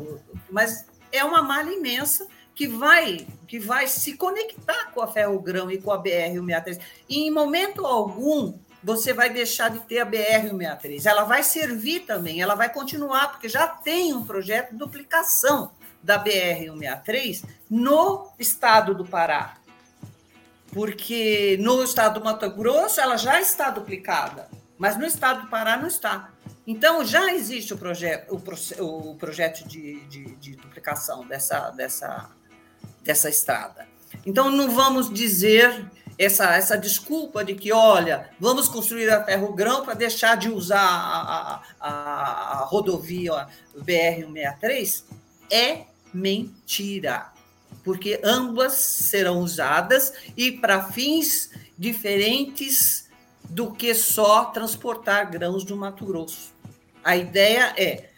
[0.49, 5.77] mas é uma malha imensa que vai que vai se conectar com a Ferrogrão e
[5.77, 6.79] com a BR-163.
[7.07, 11.05] E em momento algum você vai deixar de ter a BR-163.
[11.05, 16.21] Ela vai servir também, ela vai continuar, porque já tem um projeto de duplicação da
[16.21, 19.57] BR-163 no estado do Pará.
[20.71, 25.77] Porque no estado do Mato Grosso ela já está duplicada, mas no estado do Pará
[25.77, 26.31] não está.
[26.65, 28.33] Então, já existe o projeto,
[28.79, 32.29] o, projeto de, de, de duplicação dessa, dessa,
[33.03, 33.87] dessa estrada.
[34.25, 35.85] Então, não vamos dizer
[36.17, 41.61] essa, essa desculpa de que, olha, vamos construir a ferro-grão para deixar de usar a,
[41.79, 45.03] a, a rodovia BR-163,
[45.51, 45.81] é
[46.13, 47.31] mentira,
[47.83, 53.09] porque ambas serão usadas e para fins diferentes
[53.49, 56.53] do que só transportar grãos do Mato Grosso.
[57.03, 58.09] A ideia é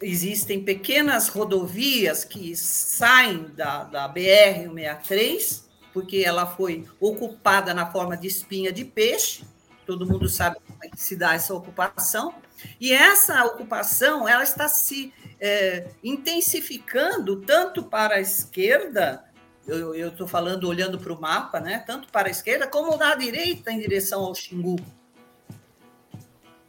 [0.00, 8.28] existem pequenas rodovias que saem da, da BR-163, porque ela foi ocupada na forma de
[8.28, 9.44] espinha de peixe,
[9.86, 12.34] todo mundo sabe como é que se dá essa ocupação,
[12.80, 19.24] e essa ocupação ela está se é, intensificando tanto para a esquerda,
[19.66, 23.70] eu estou falando olhando para o mapa, né, tanto para a esquerda como na direita
[23.70, 24.76] em direção ao Xingu.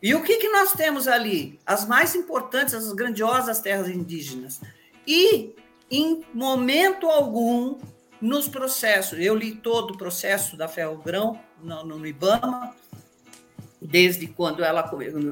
[0.02, 1.60] E o que, que nós temos ali?
[1.66, 4.62] As mais importantes, as grandiosas terras indígenas.
[5.06, 5.54] E,
[5.92, 7.78] em momento algum,
[8.22, 12.76] nos processos, eu li todo o processo da Ferrogrão no, no IBAMA,
[13.82, 14.90] desde quando ela,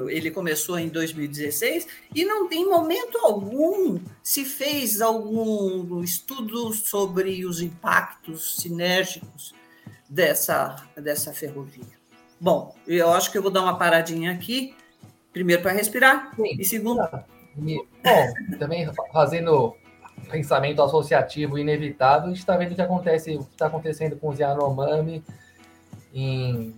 [0.08, 7.60] ele começou em 2016, e não em momento algum se fez algum estudo sobre os
[7.60, 9.54] impactos sinérgicos
[10.08, 11.97] dessa, dessa ferrovia.
[12.40, 14.74] Bom, eu acho que eu vou dar uma paradinha aqui,
[15.32, 16.56] primeiro para respirar, Sim.
[16.58, 17.02] e segundo.
[17.56, 19.74] bom, também fazendo
[20.30, 24.28] pensamento associativo inevitável, a gente está vendo o que acontece, o que está acontecendo com
[24.28, 25.24] os Yanomami
[26.14, 26.74] em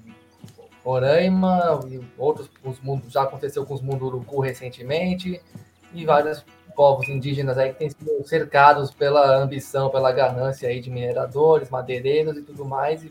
[0.84, 5.40] Roraima, e outros os mundos, já aconteceu com os Munduruku recentemente,
[5.92, 6.44] e vários
[6.74, 12.36] povos indígenas aí que têm sido cercados pela ambição, pela ganância aí de mineradores, madeireiros
[12.38, 13.08] e tudo mais, e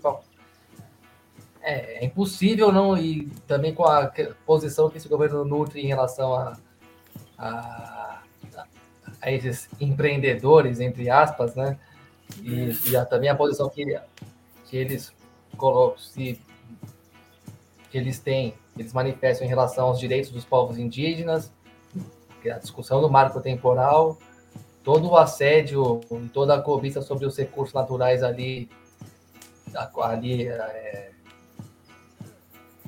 [1.62, 4.12] é, é, impossível não, e também com a
[4.46, 6.58] posição que esse governo nutre em relação a,
[7.38, 8.22] a,
[9.22, 11.78] a esses empreendedores, entre aspas, né?
[12.42, 14.00] E, e a, também a posição que,
[14.66, 15.14] que eles
[15.58, 16.40] colocam, se,
[17.90, 21.52] que eles têm, eles manifestam em relação aos direitos dos povos indígenas,
[22.46, 24.18] é a discussão do marco temporal,
[24.84, 28.70] todo o assédio e toda a cobiça sobre os recursos naturais ali,
[30.02, 31.12] ali é,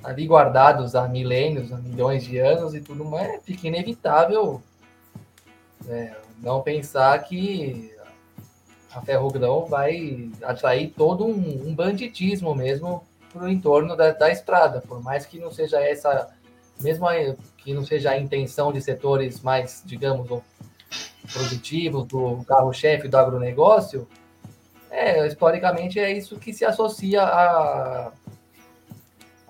[0.04, 4.62] ali guardados há milênios, há milhões de anos e tudo mais, fica inevitável
[5.88, 7.96] é, não pensar que
[8.94, 14.82] a Ferrogrão vai atrair todo um, um banditismo mesmo para o entorno da, da, estrada,
[14.82, 16.30] por mais que não seja essa,
[16.80, 17.08] mesmo
[17.58, 20.42] que não seja a intenção de setores mais, digamos,
[21.32, 24.08] produtivos, do carro-chefe do agronegócio,
[24.90, 28.12] é, historicamente é isso que se associa a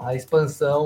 [0.03, 0.85] a expansão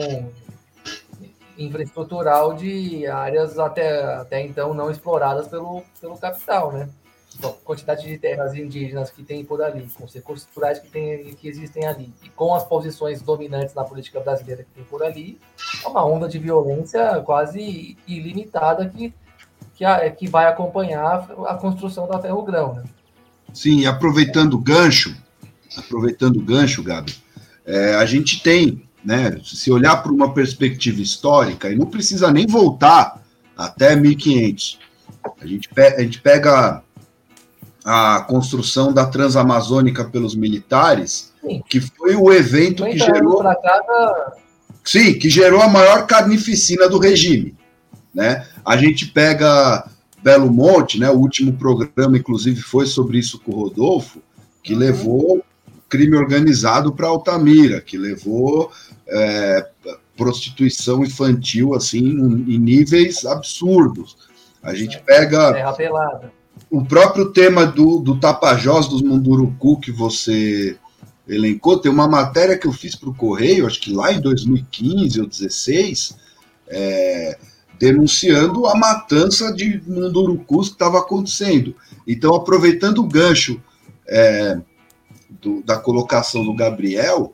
[1.57, 6.89] infraestrutural de áreas até, até então não exploradas pelo, pelo capital, né?
[7.37, 11.33] Então, quantidade de terras indígenas que tem por ali, com os recursos culturais que, tem,
[11.35, 15.37] que existem ali, e com as posições dominantes na política brasileira que tem por ali,
[15.83, 19.13] é uma onda de violência quase ilimitada que,
[19.75, 22.83] que, a, que vai acompanhar a construção da ferrogrão, né?
[23.53, 25.15] Sim, aproveitando o gancho,
[25.77, 27.15] aproveitando o gancho, Gabi,
[27.65, 29.37] é, a gente tem né?
[29.43, 33.21] Se olhar por uma perspectiva histórica, e não precisa nem voltar
[33.55, 34.79] até 1500.
[35.39, 36.81] A gente, pega, a gente pega
[37.83, 41.63] a construção da Transamazônica pelos militares, Sim.
[41.69, 43.43] que foi o evento que gerou.
[43.43, 44.33] Cada...
[44.83, 47.55] Sim, que gerou a maior carnificina do regime.
[48.13, 48.47] Né?
[48.65, 49.87] A gente pega
[50.23, 51.09] Belo Monte, né?
[51.09, 54.19] O último programa, inclusive, foi sobre isso com o Rodolfo,
[54.63, 54.79] que uhum.
[54.79, 55.45] levou
[55.95, 58.69] crime organizado para Altamira, que levou
[59.07, 59.65] é,
[60.17, 64.17] prostituição infantil assim em níveis absurdos.
[64.61, 65.53] A gente pega
[66.69, 70.77] o próprio tema do, do Tapajós dos Munduruku que você
[71.27, 75.19] elencou, tem uma matéria que eu fiz para o Correio, acho que lá em 2015
[75.21, 76.17] ou 2016,
[76.67, 77.37] é,
[77.79, 81.75] denunciando a matança de mundurucus que estava acontecendo.
[82.07, 83.59] Então, aproveitando o gancho
[84.07, 84.59] é,
[85.45, 87.31] do, da colocação do Gabriel,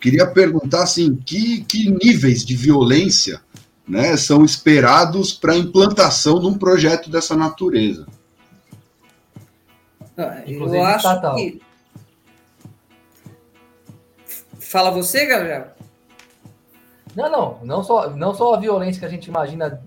[0.00, 3.40] queria perguntar assim, que, que níveis de violência
[3.86, 8.04] né, são esperados para a implantação de um projeto dessa natureza?
[10.18, 11.60] Ah, eu acho que
[14.58, 15.68] Fala você, Gabriel?
[17.14, 19.80] Não, não, não só, não só a violência que a gente imagina,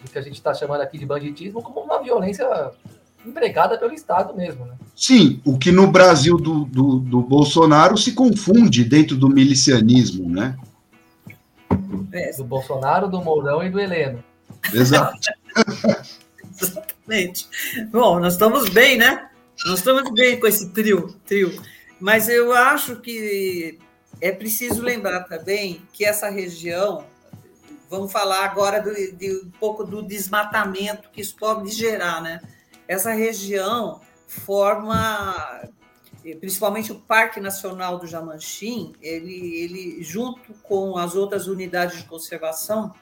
[0.00, 2.46] do que a gente está chamando aqui de banditismo, como uma violência
[3.26, 4.74] empregada pelo Estado mesmo, né?
[4.94, 10.56] Sim, o que no Brasil do, do, do Bolsonaro se confunde dentro do milicianismo, né?
[12.12, 12.32] É.
[12.32, 14.22] Do Bolsonaro, do Mourão e do Heleno.
[14.72, 15.18] Exato.
[16.60, 17.46] Exatamente.
[17.90, 19.28] Bom, nós estamos bem, né?
[19.66, 21.52] Nós estamos bem com esse trio, trio.
[22.00, 23.78] Mas eu acho que
[24.20, 27.04] é preciso lembrar também que essa região,
[27.90, 32.40] vamos falar agora do, de um pouco do desmatamento que isso pode gerar, né?
[32.88, 35.68] Essa região forma,
[36.40, 42.94] principalmente o Parque Nacional do Jamanchim, ele, ele junto com as outras unidades de conservação,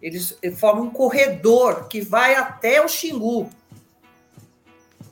[0.00, 3.50] eles formam um corredor que vai até o Xingu.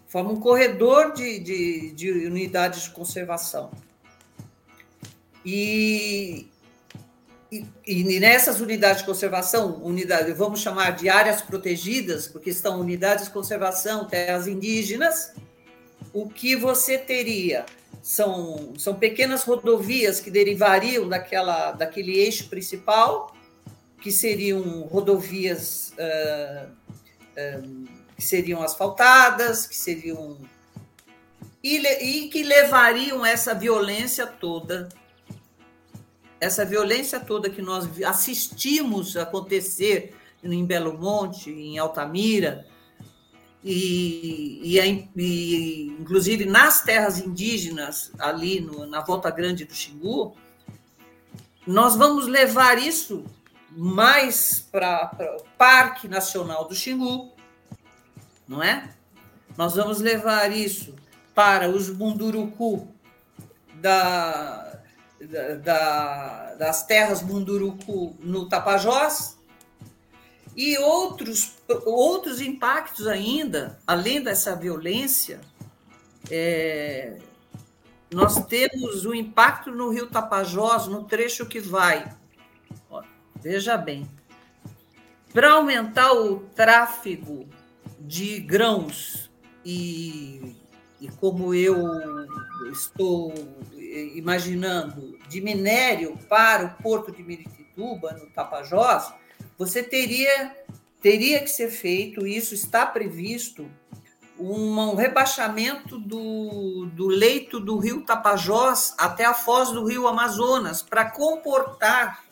[0.07, 3.71] Forma um corredor de, de, de unidades de conservação.
[5.45, 6.49] E,
[7.51, 13.27] e, e, nessas unidades de conservação, unidade, vamos chamar de áreas protegidas, porque estão unidades
[13.27, 15.33] de conservação, terras indígenas,
[16.13, 17.65] o que você teria
[18.03, 23.35] são, são pequenas rodovias que derivariam daquela, daquele eixo principal,
[24.03, 30.39] que seriam rodovias uh, uh, que seriam asfaltadas, que seriam.
[31.63, 34.89] E, e que levariam essa violência toda
[36.41, 42.67] essa violência toda que nós assistimos acontecer em Belo Monte, em Altamira,
[43.63, 50.37] e, e, e inclusive nas terras indígenas, ali no, na Volta Grande do Xingu,
[51.67, 53.25] nós vamos levar isso
[53.71, 57.33] mais para o Parque Nacional do Xingu,
[58.47, 58.95] não é?
[59.57, 60.95] Nós vamos levar isso
[61.35, 62.89] para os Munduruku
[63.75, 64.68] da,
[65.63, 69.39] da, das terras Munduruku no Tapajós,
[70.57, 71.53] e outros,
[71.87, 75.41] outros impactos ainda, além dessa violência,
[76.29, 77.17] é,
[78.13, 82.13] nós temos o impacto no rio Tapajós, no trecho que vai.
[82.91, 83.03] Ó,
[83.41, 84.11] veja bem,
[85.33, 87.49] para aumentar o tráfego
[88.01, 89.31] de grãos
[89.65, 90.57] e,
[91.01, 91.77] e como eu
[92.73, 93.33] estou
[94.15, 99.13] imaginando, de minério para o porto de Miritituba, no Tapajós,
[99.57, 100.57] você teria,
[101.01, 103.71] teria que ser feito, isso está previsto,
[104.39, 111.11] um rebaixamento do, do leito do rio Tapajós até a foz do rio Amazonas, para
[111.11, 112.25] comportar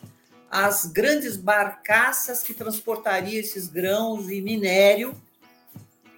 [0.49, 5.13] as grandes barcaças que transportariam esses grãos e minério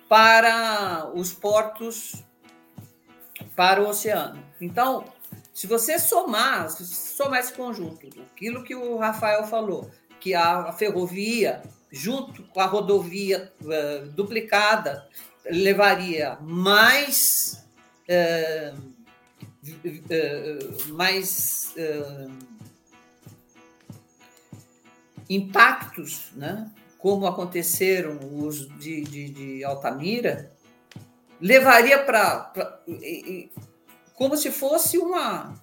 [0.07, 2.23] para os portos,
[3.55, 4.43] para o oceano.
[4.61, 5.05] Então,
[5.59, 11.61] se você somar, se somar esse conjunto, aquilo que o Rafael falou, que a ferrovia,
[11.91, 15.05] junto com a rodovia uh, duplicada,
[15.51, 17.67] levaria mais.
[18.07, 18.79] Uh,
[19.75, 21.75] uh, mais
[25.29, 26.71] impactos, né?
[26.97, 30.53] como aconteceram os de, de, de Altamira,
[31.41, 32.53] levaria para
[34.19, 35.55] como se fosse uma.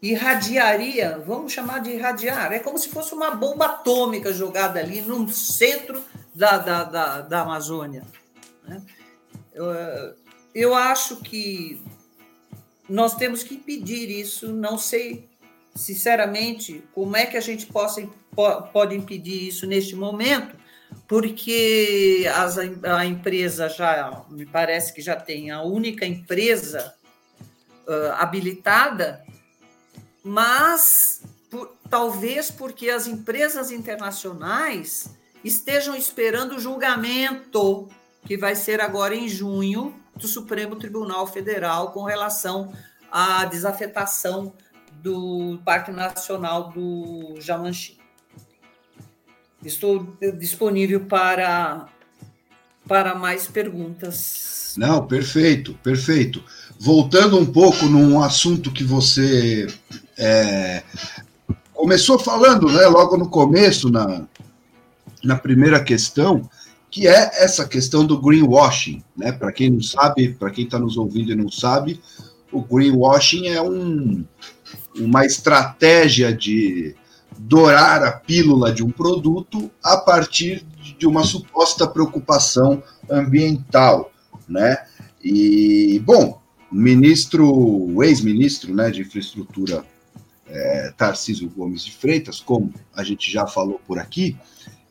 [0.00, 5.28] Irradiaria, vamos chamar de irradiar, é como se fosse uma bomba atômica jogada ali no
[5.28, 6.00] centro
[6.32, 8.04] da, da, da, da Amazônia.
[8.62, 8.80] Né?
[9.52, 9.66] Eu,
[10.54, 11.82] eu acho que
[12.88, 15.28] nós temos que impedir isso, não sei
[15.74, 18.08] sinceramente como é que a gente possa,
[18.72, 20.56] pode impedir isso neste momento,
[21.08, 26.94] porque as, a empresa já, me parece que já tem a única empresa
[27.86, 29.24] uh, habilitada,
[30.24, 35.10] mas por, talvez porque as empresas internacionais
[35.44, 37.88] estejam esperando o julgamento
[38.24, 42.72] que vai ser agora em junho do Supremo Tribunal Federal com relação
[43.12, 44.52] à desafetação
[44.92, 47.98] do Parque Nacional do Jamanchim.
[49.66, 51.88] Estou disponível para
[52.86, 54.74] para mais perguntas.
[54.76, 56.40] Não, perfeito, perfeito.
[56.78, 59.66] Voltando um pouco num assunto que você
[60.16, 60.84] é,
[61.74, 64.22] começou falando, né, logo no começo, na,
[65.24, 66.48] na primeira questão,
[66.88, 69.32] que é essa questão do greenwashing, né?
[69.32, 72.00] Para quem não sabe, para quem está nos ouvindo e não sabe,
[72.52, 74.24] o greenwashing é um,
[74.96, 76.94] uma estratégia de
[77.46, 80.66] dourar a pílula de um produto a partir
[80.98, 84.12] de uma suposta preocupação ambiental,
[84.48, 84.84] né?
[85.22, 86.40] E bom,
[86.70, 89.84] o ministro, o ex-ministro, né, de infraestrutura
[90.48, 94.36] é, Tarcísio Gomes de Freitas, como a gente já falou por aqui,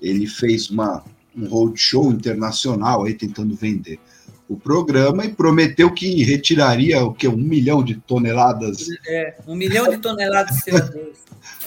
[0.01, 1.03] ele fez uma,
[1.35, 3.99] um roadshow internacional aí tentando vender
[4.47, 8.87] o programa e prometeu que retiraria o que um milhão de toneladas.
[9.07, 11.15] É, um milhão de toneladas de CO2.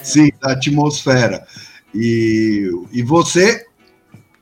[0.03, 1.45] Sim, da atmosfera.
[1.93, 3.65] E, e você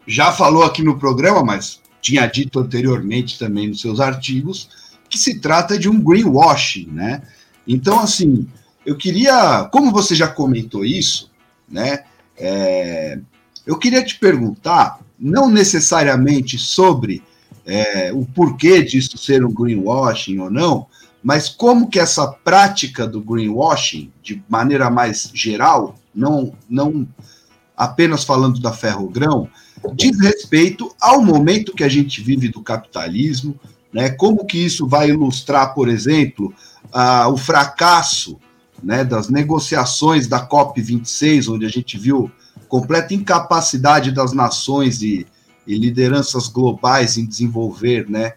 [0.06, 4.70] já falou aqui no programa, mas tinha dito anteriormente também nos seus artigos,
[5.10, 7.22] que se trata de um greenwashing, né?
[7.68, 8.48] Então, assim,
[8.86, 11.32] eu queria, como você já comentou isso,
[11.68, 12.04] né?
[12.38, 13.20] É,
[13.66, 17.22] eu queria te perguntar, não necessariamente sobre
[17.66, 20.88] é, o porquê disso ser um greenwashing ou não,
[21.28, 27.06] mas como que essa prática do greenwashing, de maneira mais geral, não, não
[27.76, 29.50] apenas falando da ferrogrão,
[29.94, 33.60] diz respeito ao momento que a gente vive do capitalismo,
[33.92, 34.10] né?
[34.10, 36.54] Como que isso vai ilustrar, por exemplo,
[36.94, 38.40] a, o fracasso
[38.82, 42.32] né, das negociações da COP 26, onde a gente viu
[42.70, 45.28] completa incapacidade das nações e,
[45.68, 48.32] e lideranças globais em desenvolver, né,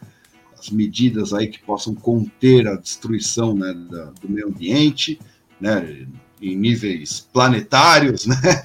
[0.61, 5.19] as medidas aí que possam conter a destruição né, da, do meio ambiente,
[5.61, 6.07] né,
[6.41, 8.65] em níveis planetários, né?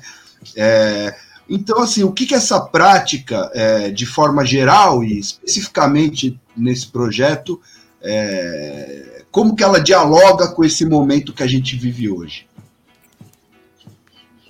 [0.56, 1.16] É,
[1.50, 7.62] então, assim, o que, que essa prática, é, de forma geral e especificamente nesse projeto,
[8.02, 12.48] é, como que ela dialoga com esse momento que a gente vive hoje?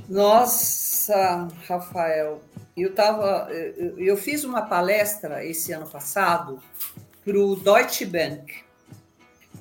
[0.08, 2.42] Nossa, Rafael,
[2.78, 6.60] eu tava, eu, eu fiz uma palestra esse ano passado
[7.26, 8.54] para o Deutsche Bank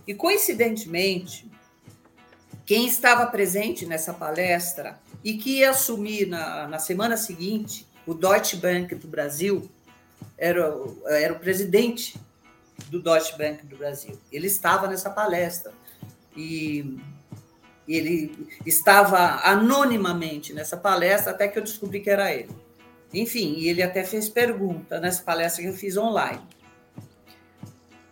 [0.07, 1.51] e coincidentemente
[2.67, 8.57] quem estava presente nessa palestra e que ia assumir na, na semana seguinte o Deutsche
[8.57, 9.71] Bank do Brasil
[10.37, 10.75] era,
[11.07, 12.21] era o presidente
[12.89, 14.19] do Deutsche Bank do Brasil.
[14.31, 15.73] Ele estava nessa palestra
[16.37, 16.99] e
[17.89, 22.51] ele estava anonimamente nessa palestra até que eu descobri que era ele.
[23.13, 26.43] Enfim, ele até fez pergunta nessa palestra que eu fiz online.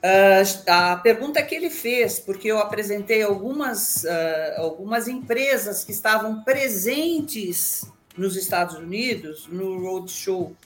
[0.05, 6.43] Uh, a pergunta que ele fez, porque eu apresentei algumas, uh, algumas empresas que estavam
[6.43, 7.85] presentes
[8.17, 10.57] nos Estados Unidos no roadshow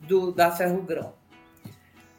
[0.00, 1.14] do, da Ferrogrão.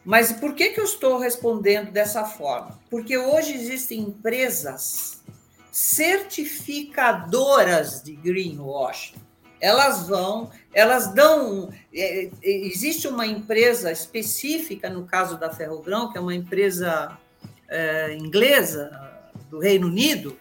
[0.03, 2.79] Mas por que, que eu estou respondendo dessa forma?
[2.89, 5.23] Porque hoje existem empresas
[5.71, 9.23] certificadoras de greenwashing.
[9.65, 11.69] Elas vão, elas dão.
[11.93, 17.17] É, é, existe uma empresa específica, no caso da Ferrogrão, que é uma empresa
[17.67, 18.91] é, inglesa
[19.49, 20.37] do Reino Unido,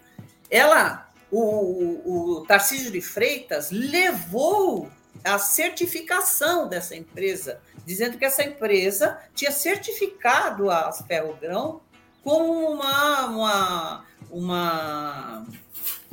[0.50, 4.90] ela, o, o Tarcísio de Freitas levou
[5.22, 11.80] a certificação dessa empresa, dizendo que essa empresa tinha certificado a Ferrogrão
[12.22, 14.04] como uma, uma
[14.34, 15.46] uma,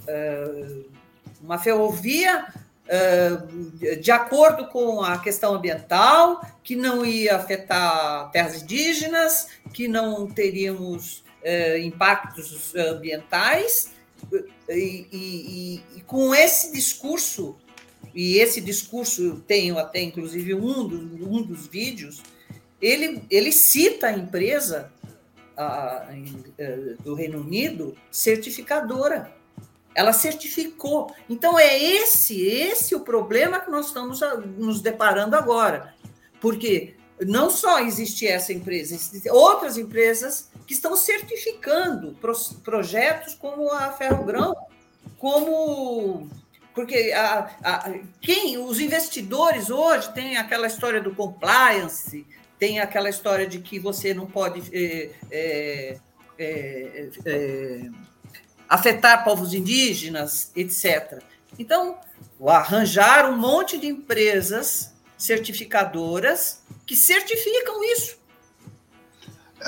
[0.07, 0.83] eh,
[1.41, 2.45] uma ferrovia
[4.01, 11.23] de acordo com a questão ambiental, que não ia afetar terras indígenas, que não teríamos
[11.41, 13.91] eh, impactos ambientais,
[14.69, 17.57] e, e, e, com esse discurso,
[18.13, 22.21] e esse discurso tenho até inclusive um dos, um dos vídeos,
[22.81, 24.91] ele, ele cita a empresa
[25.55, 26.07] a,
[26.57, 29.31] eh, do Reino Unido certificadora.
[29.93, 31.13] Ela certificou.
[31.29, 34.19] Então é esse, esse o problema que nós estamos
[34.57, 35.93] nos deparando agora.
[36.39, 42.17] Porque não só existe essa empresa, existem outras empresas que estão certificando
[42.63, 44.55] projetos como a Ferrogrão,
[45.17, 46.29] como
[46.73, 52.25] porque a, a, quem os investidores hoje têm aquela história do compliance,
[52.57, 55.97] tem aquela história de que você não pode é, é,
[57.25, 57.89] é,
[58.71, 61.21] afetar povos indígenas, etc.
[61.59, 61.97] Então,
[62.47, 68.15] arranjar um monte de empresas certificadoras que certificam isso.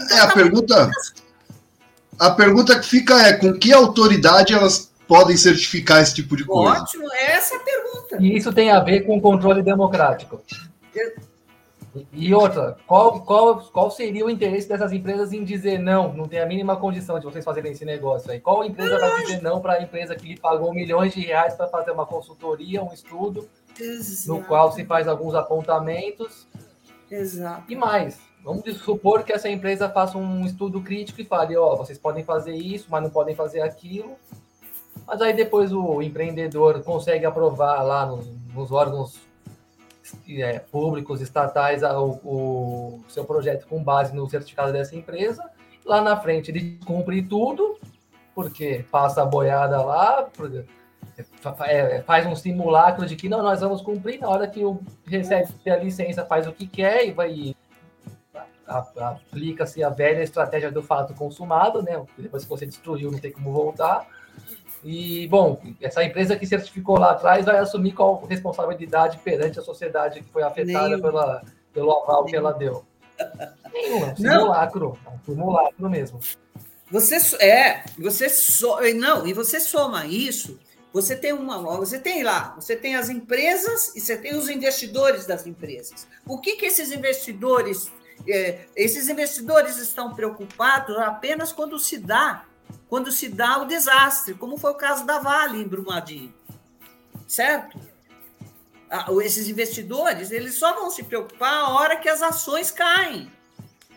[0.10, 0.90] é a pergunta.
[2.18, 6.82] A pergunta que fica é com que autoridade elas podem certificar esse tipo de coisa?
[6.82, 8.18] Ótimo, essa é a pergunta.
[8.22, 10.42] E isso tem a ver com o controle democrático.
[12.12, 16.12] E outra, qual, qual, qual seria o interesse dessas empresas em dizer não?
[16.14, 18.40] Não tem a mínima condição de vocês fazerem esse negócio aí.
[18.40, 21.68] Qual empresa vai dizer não para a empresa que lhe pagou milhões de reais para
[21.68, 23.48] fazer uma consultoria, um estudo,
[23.80, 24.40] Exato.
[24.40, 26.48] no qual se faz alguns apontamentos?
[27.12, 27.72] Exato.
[27.72, 31.78] E mais, vamos supor que essa empresa faça um estudo crítico e fale, ó, oh,
[31.78, 34.16] vocês podem fazer isso, mas não podem fazer aquilo.
[35.06, 39.20] Mas aí depois o empreendedor consegue aprovar lá nos, nos órgãos
[40.30, 45.44] é, públicos, estatais, o, o, seu projeto com base no certificado dessa empresa.
[45.86, 47.78] Lá na frente ele cumpre tudo,
[48.34, 50.30] porque passa a boiada lá,
[51.68, 55.48] é, faz um simulacro de que não, nós vamos cumprir na hora que o recebe
[55.68, 57.56] a licença, faz o que quer e vai
[58.66, 62.02] aplica-se a velha estratégia do fato consumado, né?
[62.18, 64.08] Depois que você destruiu, não tem como voltar.
[64.84, 70.22] E, bom, essa empresa que certificou lá atrás vai assumir qual responsabilidade perante a sociedade
[70.22, 72.84] que foi afetada pela, pelo aval que ela deu.
[73.72, 75.00] Nenhuma, simulacro.
[75.06, 76.20] É um simulacro mesmo.
[76.92, 80.60] Você é, você so, não, e você soma isso,
[80.94, 85.26] você tem uma, você tem lá, você tem as empresas e você tem os investidores
[85.26, 86.08] das empresas.
[86.28, 87.92] O que que esses investidores,
[88.28, 92.46] é, esses investidores estão preocupados apenas quando se dá
[92.94, 96.32] quando se dá o desastre, como foi o caso da Vale em Brumadinho,
[97.28, 97.76] certo?
[99.24, 103.32] Esses investidores, eles só vão se preocupar a hora que as ações caem,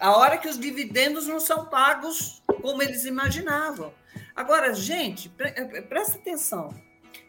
[0.01, 3.93] a hora que os dividendos não são pagos como eles imaginavam.
[4.35, 6.71] Agora, gente, eh, presta atenção.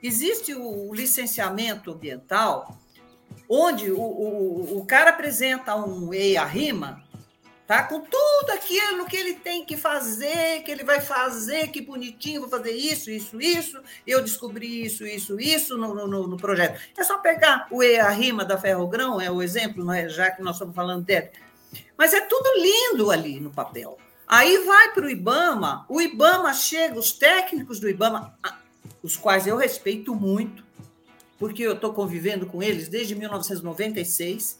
[0.01, 2.77] Existe o licenciamento ambiental,
[3.49, 7.03] onde o, o, o cara apresenta um EIA-RIMA,
[7.67, 7.83] tá?
[7.83, 12.49] Com tudo aquilo que ele tem que fazer, que ele vai fazer, que bonitinho, vou
[12.49, 16.79] fazer isso, isso, isso, eu descobri isso, isso, isso no, no, no projeto.
[16.97, 20.07] É só pegar o E, a rima da Ferrogrão, é o exemplo, não é?
[20.07, 21.29] já que nós estamos falando dele.
[21.97, 23.97] Mas é tudo lindo ali no papel.
[24.25, 28.33] Aí vai para o IBAMA, o IBAMA chega, os técnicos do IBAMA,
[29.03, 30.65] os quais eu respeito muito,
[31.37, 34.59] porque eu estou convivendo com eles desde 1996,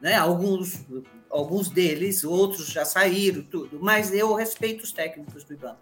[0.00, 0.14] né?
[0.14, 0.84] alguns
[1.32, 5.78] alguns deles, outros já saíram, tudo, mas eu respeito os técnicos do IBAMA.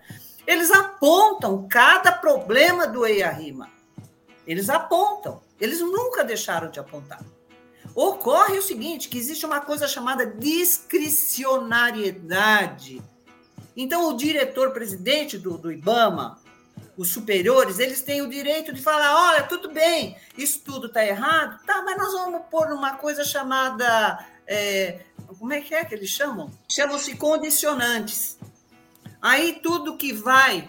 [0.47, 3.69] Eles apontam cada problema do EIA-RIMA.
[4.47, 7.21] Eles apontam, eles nunca deixaram de apontar.
[7.95, 13.03] Ocorre o seguinte, que existe uma coisa chamada discricionariedade.
[13.77, 16.39] Então, o diretor-presidente do, do IBAMA,
[16.97, 21.63] os superiores, eles têm o direito de falar: olha, tudo bem, isso tudo está errado,
[21.65, 25.01] tá, mas nós vamos pôr uma coisa chamada é,
[25.39, 26.51] como é que é que eles chamam?
[26.69, 28.39] Chamam-se condicionantes.
[29.21, 30.69] Aí tudo que vai,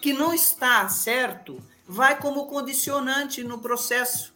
[0.00, 4.32] que não está certo, vai como condicionante no processo,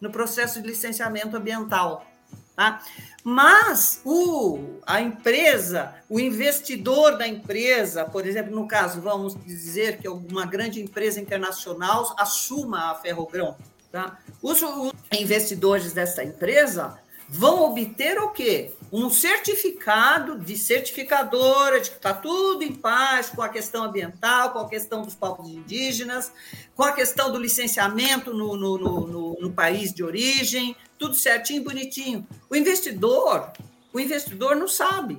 [0.00, 2.06] no processo de licenciamento ambiental.
[2.54, 2.82] Tá?
[3.24, 10.08] Mas o, a empresa, o investidor da empresa, por exemplo, no caso, vamos dizer que
[10.08, 13.56] uma grande empresa internacional assuma a Ferrogrão.
[13.90, 14.18] Tá?
[14.40, 18.72] Os, os investidores dessa empresa vão obter o quê?
[18.96, 24.60] Um certificado de certificadora, de que está tudo em paz com a questão ambiental, com
[24.60, 26.30] a questão dos povos indígenas,
[26.76, 32.24] com a questão do licenciamento no, no, no, no país de origem, tudo certinho, bonitinho.
[32.48, 33.50] O investidor,
[33.92, 35.18] o investidor não sabe.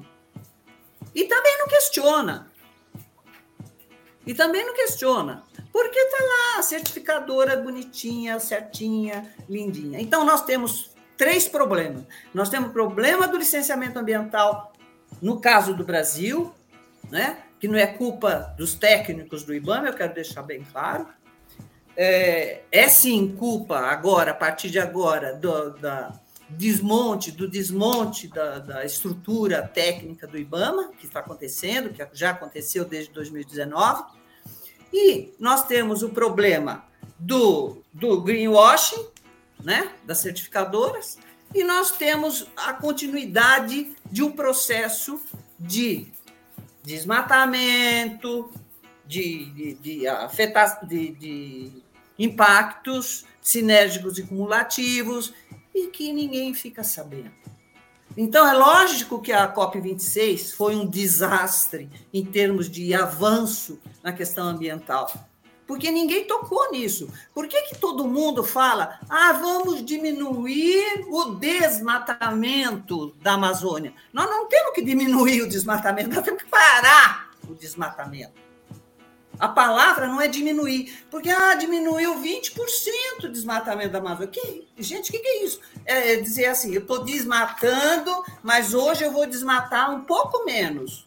[1.13, 2.49] E também não questiona.
[4.25, 5.43] E também não questiona.
[5.73, 9.99] Porque está lá a certificadora bonitinha, certinha, lindinha.
[9.99, 12.03] Então, nós temos três problemas.
[12.33, 14.73] Nós temos o problema do licenciamento ambiental,
[15.21, 16.53] no caso do Brasil,
[17.09, 17.37] né?
[17.59, 21.07] que não é culpa dos técnicos do IBAMA, eu quero deixar bem claro.
[21.97, 26.13] É, é sim culpa agora, a partir de agora, do da
[26.49, 32.85] desmonte, do desmonte da, da estrutura técnica do IBAMA, que está acontecendo, que já aconteceu
[32.85, 34.03] desde 2019.
[34.93, 36.85] E nós temos o problema
[37.17, 39.07] do, do greenwashing,
[39.63, 41.17] né, das certificadoras,
[41.53, 45.21] e nós temos a continuidade de um processo
[45.59, 46.07] de
[46.83, 48.51] desmatamento,
[49.07, 50.07] de, de, de,
[50.87, 51.83] de, de
[52.17, 55.33] impactos sinérgicos e cumulativos,
[55.73, 57.31] e que ninguém fica sabendo.
[58.17, 64.47] Então, é lógico que a COP26 foi um desastre em termos de avanço na questão
[64.47, 65.11] ambiental
[65.67, 67.09] porque ninguém tocou nisso.
[67.33, 73.93] Por que, que todo mundo fala, ah, vamos diminuir o desmatamento da Amazônia?
[74.13, 78.45] Nós não temos que diminuir o desmatamento, nós temos que parar o desmatamento.
[79.37, 84.27] A palavra não é diminuir, porque ah, diminuiu 20% o desmatamento da Amazônia.
[84.27, 85.59] Que, gente, o que, que, é isso?
[85.85, 91.05] É, dizer assim, eu estou desmatando, mas hoje eu vou desmatar um pouco menos.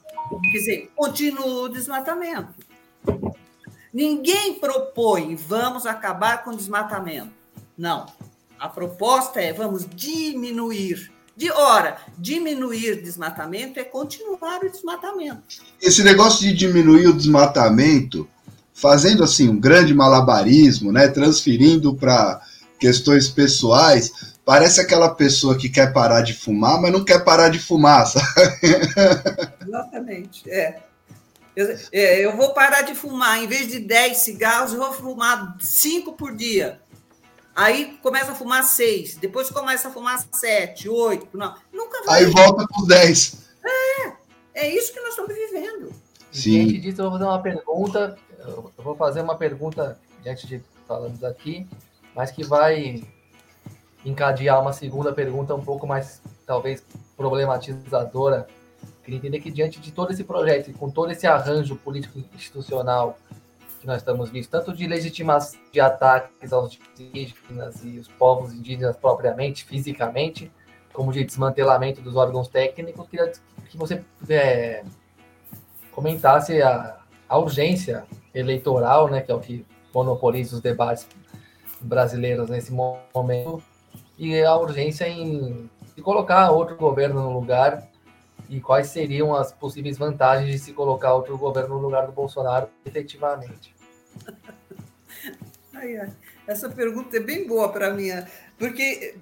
[0.53, 2.53] Quer dizer, continua o desmatamento.
[3.99, 7.33] Ninguém propõe vamos acabar com o desmatamento.
[7.77, 8.07] Não.
[8.57, 11.11] A proposta é vamos diminuir.
[11.37, 15.43] De hora, diminuir desmatamento é continuar o desmatamento.
[15.83, 18.29] Esse negócio de diminuir o desmatamento,
[18.73, 22.41] fazendo assim um grande malabarismo, né, transferindo para
[22.79, 24.13] questões pessoais,
[24.45, 28.25] parece aquela pessoa que quer parar de fumar, mas não quer parar de fumar, sabe?
[29.61, 30.88] Exatamente, é.
[31.59, 35.57] Eu, é, eu vou parar de fumar, em vez de 10 cigarros, eu vou fumar
[35.59, 36.81] 5 por dia.
[37.53, 41.57] Aí começa a fumar 6, depois começa a fumar 7, 8, não.
[41.73, 42.21] Nunca vai.
[42.21, 43.39] Aí volta para os 10.
[43.65, 44.13] É,
[44.55, 45.93] é isso que nós estamos vivendo.
[46.31, 46.53] Sim.
[46.53, 48.19] Diante disso, eu vou fazer uma pergunta.
[48.39, 51.67] Eu vou fazer uma pergunta diante de falamos aqui,
[52.15, 53.03] mas que vai
[54.05, 56.85] encadear uma segunda pergunta um pouco mais, talvez,
[57.17, 58.47] problematizadora.
[59.09, 63.17] Queria entender que diante de todo esse projeto e com todo esse arranjo político institucional
[63.81, 68.99] que nós estamos vendo, tanto de legitimação de ataques aos indígenas e os povos indígenas
[68.99, 70.53] propriamente, fisicamente,
[70.93, 73.33] como de desmantelamento dos órgãos técnicos, queria
[73.71, 74.85] que você é,
[75.91, 78.05] comentasse a, a, urgência
[78.35, 81.09] eleitoral, né, que é o que monopoliza os debates
[81.81, 83.63] brasileiros nesse momento,
[84.19, 87.89] e a urgência em se colocar outro governo no lugar
[88.49, 92.69] e quais seriam as possíveis vantagens de se colocar outro governo no lugar do Bolsonaro
[92.85, 93.75] efetivamente?
[96.47, 98.09] Essa pergunta é bem boa para mim,
[98.59, 99.15] porque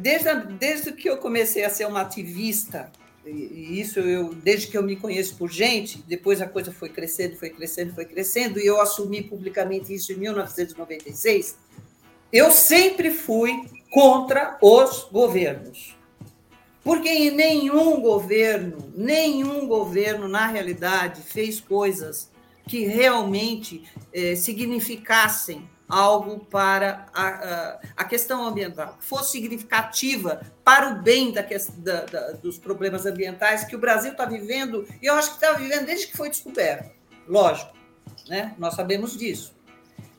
[0.00, 2.90] desde, desde que eu comecei a ser uma ativista,
[3.26, 7.36] e isso eu desde que eu me conheço por gente, depois a coisa foi crescendo,
[7.36, 11.58] foi crescendo, foi crescendo, e eu assumi publicamente isso em 1996.
[12.32, 15.97] Eu sempre fui contra os governos.
[16.88, 22.30] Porque nenhum governo, nenhum governo, na realidade, fez coisas
[22.66, 31.30] que realmente eh, significassem algo para a, a, questão ambiental, fosse significativa para o bem
[31.30, 35.44] da, da, da, dos problemas ambientais que o Brasil está vivendo, e eu acho que
[35.44, 36.90] está vivendo desde que foi descoberto.
[37.26, 37.74] Lógico,
[38.30, 38.54] né?
[38.56, 39.54] nós sabemos disso.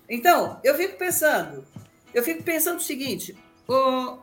[0.07, 1.65] Então, eu fico pensando,
[2.13, 3.35] eu fico pensando o seguinte:
[3.67, 4.19] o,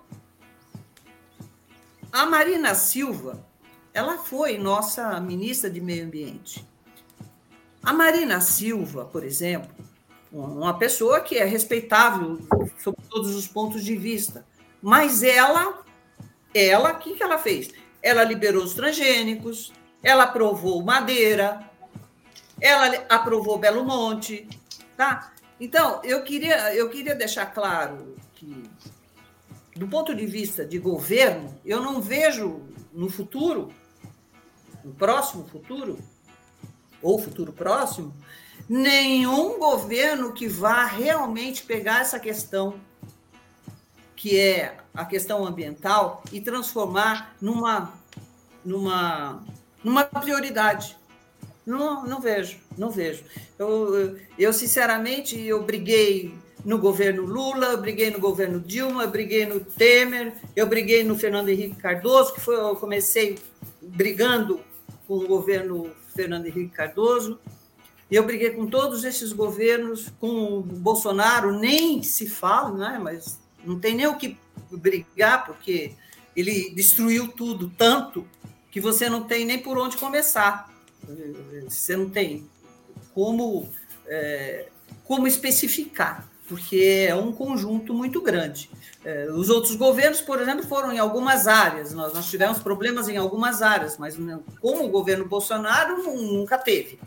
[2.17, 3.47] a Marina Silva,
[3.93, 6.67] ela foi nossa ministra de Meio Ambiente.
[7.83, 9.71] A Marina Silva, por exemplo,
[10.33, 12.41] uma pessoa que é respeitável
[12.79, 14.47] sob todos os pontos de vista,
[14.81, 15.85] mas ela,
[16.55, 17.71] ela, o que, que ela fez?
[18.03, 19.71] Ela liberou os transgênicos,
[20.03, 21.71] ela aprovou Madeira,
[22.59, 24.49] ela aprovou Belo Monte,
[24.97, 25.35] tá?
[25.61, 28.17] Então, eu queria, eu queria deixar claro
[29.77, 32.63] do ponto de vista de governo, eu não vejo
[32.93, 33.71] no futuro,
[34.83, 35.99] no próximo futuro,
[37.03, 38.15] ou futuro próximo,
[38.67, 42.81] nenhum governo que vá realmente pegar essa questão,
[44.17, 47.93] que é a questão ambiental, e transformar numa,
[48.65, 49.45] numa,
[49.85, 50.97] numa prioridade.
[51.67, 53.25] Não, não vejo, não vejo.
[53.59, 56.35] Eu, eu, sinceramente, eu briguei
[56.67, 61.17] no governo Lula, eu briguei no governo Dilma, eu briguei no Temer, eu briguei no
[61.17, 63.39] Fernando Henrique Cardoso, que foi, eu comecei
[63.81, 64.61] brigando
[65.07, 67.39] com o governo Fernando Henrique Cardoso,
[68.11, 72.99] e eu briguei com todos esses governos, com o Bolsonaro nem se fala, né?
[73.01, 74.37] mas não tem nem o que
[74.73, 75.93] brigar, porque
[76.35, 78.27] ele destruiu tudo tanto
[78.73, 80.69] que você não tem nem por onde começar.
[81.69, 82.45] Você não tem
[83.15, 83.71] como,
[84.09, 84.67] é,
[85.05, 88.71] como especificar porque é um conjunto muito grande.
[89.05, 93.17] É, os outros governos, por exemplo, foram em algumas áreas, nós, nós tivemos problemas em
[93.17, 94.17] algumas áreas, mas
[94.61, 96.99] como o governo Bolsonaro nunca teve.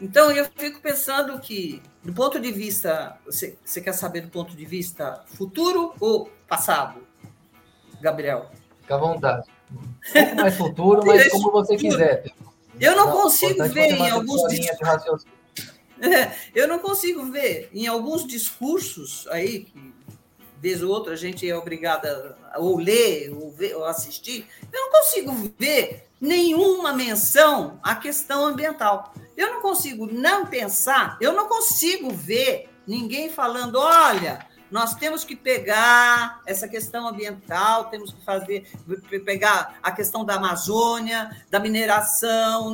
[0.00, 3.16] Então, eu fico pensando que, do ponto de vista.
[3.24, 7.06] Você, você quer saber do ponto de vista futuro ou passado,
[8.00, 8.50] Gabriel?
[8.80, 9.48] Fica à vontade.
[9.70, 12.24] Um pouco mais futuro, mas como você quiser.
[12.80, 14.42] Eu não consigo ver em alguns.
[16.54, 19.92] eu não consigo ver em alguns discursos aí, que
[20.58, 24.80] vez ou outra a gente é obrigada a ou ler ou, ver, ou assistir, eu
[24.80, 29.12] não consigo ver nenhuma menção à questão ambiental.
[29.36, 35.34] Eu não consigo não pensar, eu não consigo ver ninguém falando, olha, nós temos que
[35.34, 38.70] pegar essa questão ambiental, temos que fazer,
[39.24, 42.72] pegar a questão da Amazônia, da mineração,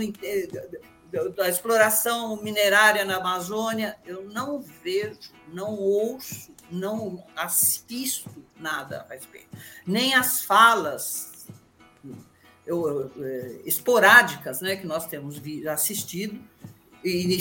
[1.35, 9.49] da exploração minerária na Amazônia, eu não vejo, não ouço, não assisto nada a respeito.
[9.87, 11.47] Nem as falas
[12.67, 16.39] eu, eu, esporádicas né, que nós temos assistido,
[17.03, 17.39] e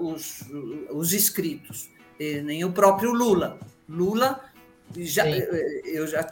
[0.00, 0.44] os,
[0.90, 3.58] os escritos, nem o próprio Lula.
[3.88, 4.40] Lula
[4.96, 6.26] já, eu já,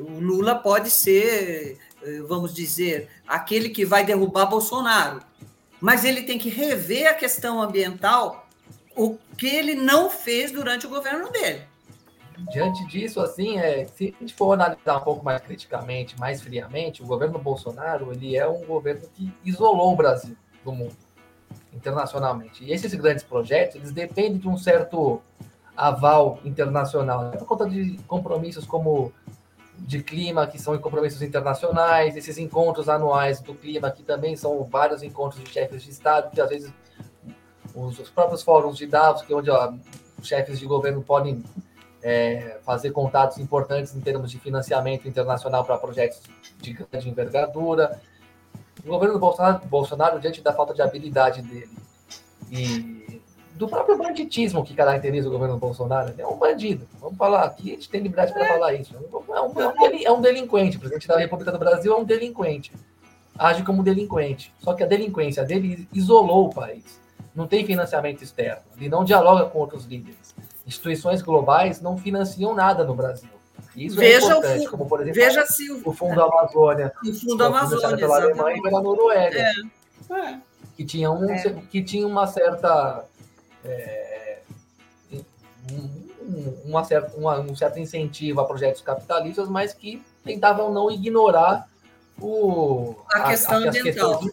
[0.00, 1.78] o Lula pode ser,
[2.26, 5.20] vamos dizer, aquele que vai derrubar Bolsonaro,
[5.82, 8.46] mas ele tem que rever a questão ambiental,
[8.96, 11.62] o que ele não fez durante o governo dele.
[12.52, 17.02] Diante disso, assim, é, se a gente for analisar um pouco mais criticamente, mais friamente,
[17.02, 20.96] o governo Bolsonaro ele é um governo que isolou o Brasil do mundo
[21.74, 22.62] internacionalmente.
[22.62, 25.20] E esses grandes projetos eles dependem de um certo
[25.76, 29.12] aval internacional, por conta de compromissos como
[29.82, 35.02] de clima, que são compromissos internacionais, esses encontros anuais do clima, que também são vários
[35.02, 36.72] encontros de chefes de Estado, que às vezes
[37.74, 39.72] os, os próprios fóruns de Davos, que é onde ó,
[40.22, 41.42] chefes de governo podem
[42.02, 46.22] é, fazer contatos importantes em termos de financiamento internacional para projetos
[46.60, 48.00] de grande envergadura.
[48.84, 51.70] O governo do Bolsonaro, Bolsonaro, diante da falta de habilidade dele
[52.50, 53.01] e
[53.54, 56.12] do próprio banditismo que caracteriza o governo Bolsonaro.
[56.16, 56.86] é um bandido.
[57.00, 58.94] Vamos falar aqui, a gente tem liberdade para falar isso.
[58.94, 60.76] É um, é, um, é um delinquente.
[60.76, 62.72] O presidente da República do Brasil é um delinquente.
[63.38, 64.52] Age como delinquente.
[64.58, 67.00] Só que a delinquência dele isolou o país.
[67.34, 68.62] Não tem financiamento externo.
[68.76, 70.34] Ele não dialoga com outros líderes.
[70.66, 73.30] Instituições globais não financiam nada no Brasil.
[73.74, 76.92] Isso é veja é importante, o, como por exemplo veja se o, o Fundo Amazônia.
[77.02, 77.96] O Fundo Amazônia.
[77.96, 79.38] Pela Alemanha e pela Noruega.
[79.38, 79.52] É.
[80.14, 80.38] É.
[80.76, 81.62] Que, tinha um, é.
[81.70, 83.04] que tinha uma certa
[83.64, 84.40] é,
[85.70, 91.68] um, uma certa, uma, um certo incentivo a projetos capitalistas, mas que tentavam não ignorar
[92.20, 94.12] o, a questão a, ambiental.
[94.12, 94.32] As questões,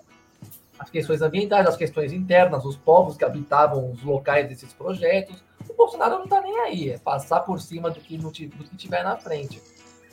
[0.79, 5.43] as questões ambientais, as questões internas, os povos que habitavam os locais desses projetos.
[5.69, 9.03] O Bolsonaro não está nem aí, é passar por cima do que, do que tiver
[9.03, 9.61] na frente.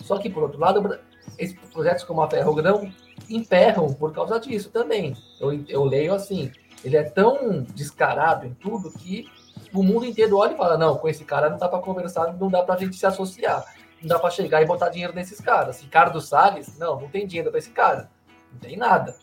[0.00, 0.98] Só que, por outro lado,
[1.38, 2.90] esses projetos como a Ferrogrão
[3.28, 5.16] emperram por causa disso também.
[5.40, 6.52] Eu, eu leio assim,
[6.86, 9.28] ele é tão descarado em tudo que
[9.74, 12.48] o mundo inteiro olha e fala: não, com esse cara não dá para conversar, não
[12.48, 13.64] dá para a gente se associar,
[14.00, 15.80] não dá para chegar e botar dinheiro nesses caras.
[15.80, 18.08] Ricardo Salles, não, não tem dinheiro para esse cara,
[18.52, 19.16] não tem nada.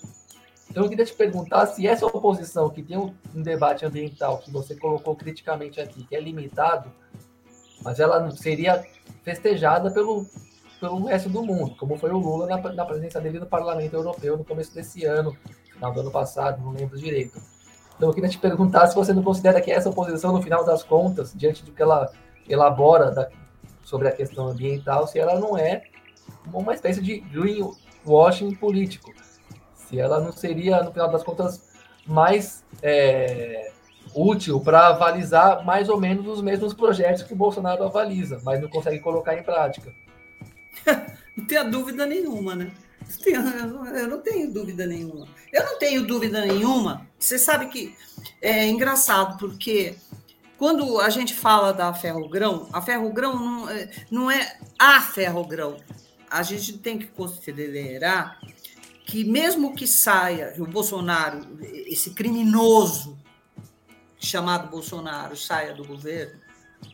[0.69, 4.75] Então eu queria te perguntar se essa oposição que tem um, debate ambiental que você
[4.75, 6.91] colocou criticamente aqui, que é limitado,
[7.81, 8.85] mas ela seria
[9.23, 10.25] festejada pelo,
[10.81, 14.35] pelo resto do mundo, como foi o Lula na, na presença dele no Parlamento Europeu
[14.35, 15.37] no começo desse ano,
[15.71, 17.52] final do ano passado, não lembro direito.
[18.03, 20.83] Então eu queria te perguntar se você não considera que essa oposição, no final das
[20.83, 22.11] contas, diante do que ela
[22.49, 23.29] elabora da,
[23.81, 25.83] sobre a questão ambiental, se ela não é
[26.53, 29.09] uma espécie de greenwashing político.
[29.73, 31.61] Se ela não seria, no final das contas,
[32.05, 33.71] mais é,
[34.13, 38.67] útil para avalizar mais ou menos os mesmos projetos que o Bolsonaro avaliza, mas não
[38.67, 39.93] consegue colocar em prática.
[41.37, 42.69] não tenha dúvida nenhuma, né?
[43.25, 45.27] Eu não tenho dúvida nenhuma.
[45.51, 47.07] Eu não tenho dúvida nenhuma.
[47.17, 47.95] Você sabe que
[48.41, 49.95] é engraçado, porque
[50.57, 55.77] quando a gente fala da ferrogrão, a ferrogrão não, é, não é a ferrogrão.
[56.29, 58.39] A gente tem que considerar
[59.05, 63.17] que, mesmo que saia, o Bolsonaro, esse criminoso
[64.17, 66.39] chamado Bolsonaro, saia do governo,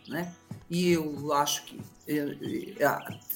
[0.07, 0.34] né?
[0.70, 1.80] e eu acho que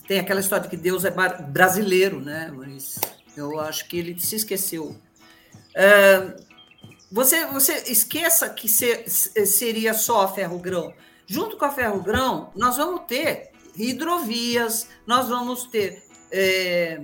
[0.08, 2.52] tem aquela história de que Deus é brasileiro, né?
[2.56, 3.00] Mas
[3.38, 4.96] eu acho que ele se esqueceu.
[5.76, 6.36] É,
[7.12, 10.94] você, você esqueça que seria só ferro-grão.
[11.26, 17.02] Junto com a ferro-grão, nós vamos ter hidrovias, nós vamos ter é,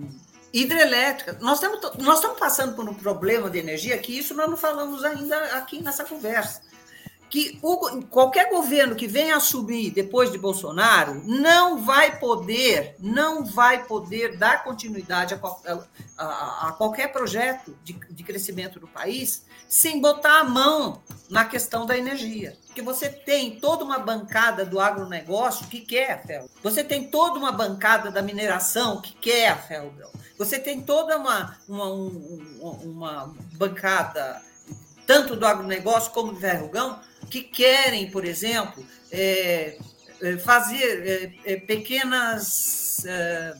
[0.51, 1.39] hidrelétricas.
[1.39, 1.61] Nós
[1.99, 5.81] nós estamos passando por um problema de energia que isso nós não falamos ainda aqui
[5.81, 6.68] nessa conversa
[7.29, 13.85] que o, qualquer governo que venha assumir depois de Bolsonaro não vai poder, não vai
[13.85, 15.79] poder dar continuidade a,
[16.17, 21.85] a, a qualquer projeto de, de, crescimento do país sem botar a mão na questão
[21.85, 22.57] da energia.
[22.65, 26.49] Porque você tem toda uma bancada do agronegócio que quer a ferro.
[26.63, 29.93] Você tem toda uma bancada da mineração que quer a ferro.
[30.37, 34.41] Você tem toda uma, uma, uma, uma bancada
[35.09, 36.99] tanto do agronegócio como do ferrugão,
[37.29, 39.77] que querem, por exemplo, é,
[40.21, 43.55] é fazer é, é, pequenas é,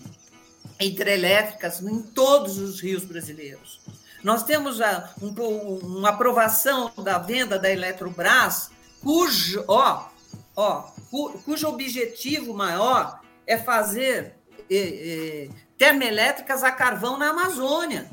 [0.81, 3.79] hidrelétricas em todos os rios brasileiros.
[4.23, 10.09] Nós temos a, um, uma aprovação da venda da Eletrobras, cujo, ó,
[10.55, 10.91] ó,
[11.45, 14.35] cujo objetivo maior é fazer
[15.77, 18.09] termoelétricas a carvão na Amazônia.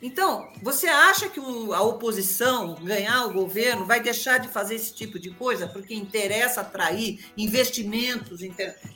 [0.00, 5.18] Então, você acha que a oposição ganhar o governo vai deixar de fazer esse tipo
[5.18, 8.40] de coisa porque interessa atrair investimentos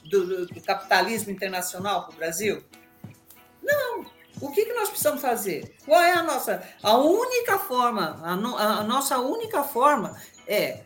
[0.04, 2.62] do, do capitalismo internacional para o Brasil?
[3.62, 4.06] Não.
[4.40, 5.76] O que, que nós precisamos fazer?
[5.84, 6.62] Qual é a nossa?
[6.82, 10.84] A única forma, a, no, a nossa única forma é,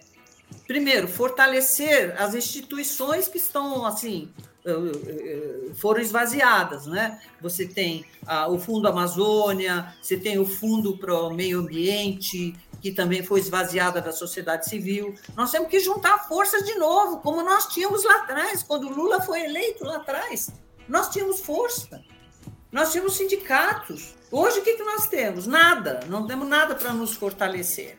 [0.66, 4.32] primeiro, fortalecer as instituições que estão assim
[5.74, 7.20] foram esvaziadas, né?
[7.40, 12.92] Você tem ah, o Fundo Amazônia, você tem o Fundo para o Meio Ambiente, que
[12.92, 15.14] também foi esvaziada da sociedade civil.
[15.36, 19.44] Nós temos que juntar forças de novo, como nós tínhamos lá atrás, quando Lula foi
[19.44, 20.50] eleito lá atrás.
[20.88, 22.02] Nós tínhamos força,
[22.70, 24.14] nós tínhamos sindicatos.
[24.30, 25.46] Hoje o que, que nós temos?
[25.46, 27.98] Nada, não temos nada para nos fortalecer.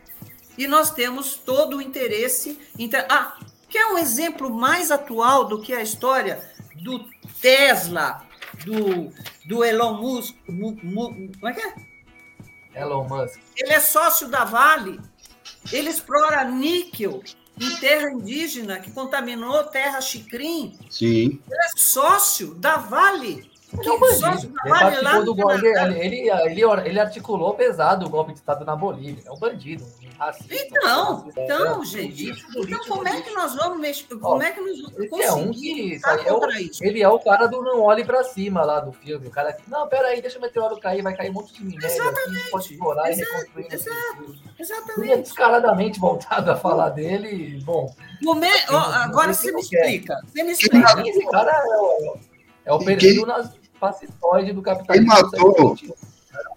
[0.57, 2.59] E nós temos todo o interesse.
[2.77, 3.05] Inter...
[3.09, 3.37] Ah,
[3.69, 6.41] quer um exemplo mais atual do que a história
[6.83, 7.05] do
[7.41, 8.25] Tesla,
[8.65, 9.11] do,
[9.45, 10.35] do Elon Musk.
[10.47, 11.09] Mu, mu,
[11.39, 12.81] como é que é?
[12.81, 13.39] Elon Musk.
[13.55, 14.99] Ele é sócio da Vale.
[15.71, 17.21] Ele explora níquel
[17.59, 20.77] em terra indígena que contaminou terra chicrim.
[20.89, 21.41] Sim.
[21.49, 23.49] Ele é sócio da Vale.
[23.73, 24.53] Ele é um bandido.
[24.63, 25.65] Ele participou do golpe.
[25.65, 29.23] Ele, ele, ele, ele, articulou pesado o golpe de Estado na Bolívia.
[29.25, 29.85] É um bandido.
[30.17, 32.33] Racista, então, racista, então, é, gente.
[32.55, 34.15] então, como é que nós vamos mexer?
[34.15, 36.41] Como é que nós vamos é um que, é o,
[36.81, 39.27] Ele é o cara do não olhe pra cima lá do filme.
[39.27, 41.85] O cara que, não, peraí, deixa o meteoro cair, vai cair um monte de minério.
[41.85, 42.41] Exatamente.
[42.41, 43.67] Aqui, pode explorar exato, e reconstruir.
[43.71, 45.01] Exato, exatamente.
[45.01, 47.61] Ele é descaradamente voltado a falar dele.
[47.63, 47.93] Bom.
[48.21, 48.47] Me...
[48.71, 50.19] Oh, agora você me explica.
[50.25, 51.01] Você me explica.
[51.07, 52.17] Esse cara é o,
[52.65, 53.27] é o perfil
[53.79, 55.13] fascistoide do capitalismo.
[55.13, 55.77] Quem matou?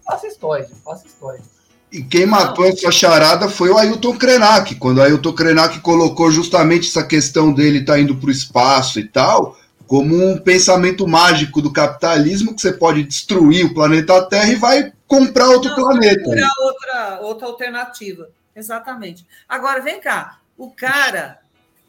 [0.06, 1.59] Fascistoide, fascistoide.
[1.92, 4.76] E quem matou essa charada foi o Ailton Krenak.
[4.76, 9.00] Quando o Ailton Krenak colocou justamente essa questão dele estar tá indo para o espaço
[9.00, 9.56] e tal,
[9.88, 14.92] como um pensamento mágico do capitalismo que você pode destruir o planeta Terra e vai
[15.08, 16.22] comprar outro Não, planeta.
[16.22, 18.30] Procurar outra, outra alternativa.
[18.54, 19.26] Exatamente.
[19.48, 20.38] Agora, vem cá.
[20.56, 21.40] O cara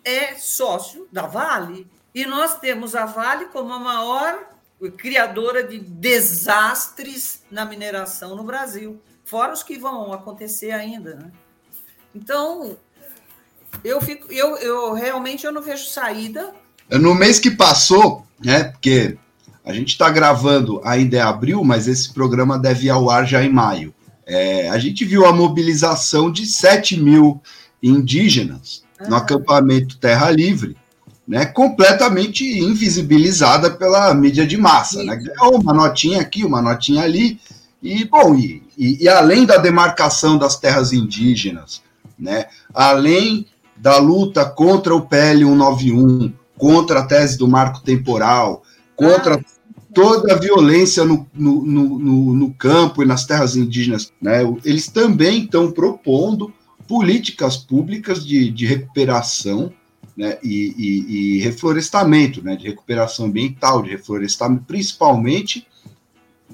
[0.04, 1.86] é sócio da Vale
[2.16, 4.47] e nós temos a Vale como a maior
[4.97, 8.99] criadora de desastres na mineração no Brasil,
[9.32, 11.15] fora os que vão acontecer ainda.
[11.15, 11.32] Né?
[12.13, 12.75] Então,
[13.82, 16.53] eu fico, eu, eu realmente eu não vejo saída.
[16.91, 18.65] No mês que passou, né?
[18.65, 19.17] Porque
[19.63, 23.41] a gente está gravando ainda é abril, mas esse programa deve ir ao ar já
[23.41, 23.93] em maio.
[24.25, 27.41] É, a gente viu a mobilização de 7 mil
[27.82, 29.07] indígenas ah.
[29.07, 30.75] no acampamento Terra Livre,
[31.25, 35.01] né, completamente invisibilizada pela mídia de massa.
[35.05, 35.17] Né?
[35.41, 37.39] Uma notinha aqui, uma notinha ali.
[37.82, 41.82] E, bom, e, e, e, além da demarcação das terras indígenas,
[42.17, 43.45] né, além
[43.78, 48.63] da luta contra o PL 191, contra a tese do marco temporal,
[48.95, 49.41] contra ah.
[49.93, 55.43] toda a violência no, no, no, no, campo e nas terras indígenas, né, eles também
[55.43, 56.53] estão propondo
[56.88, 59.72] políticas públicas de, de recuperação
[60.15, 65.65] né, e, e, e, reflorestamento, né, de recuperação ambiental, de reflorestamento, principalmente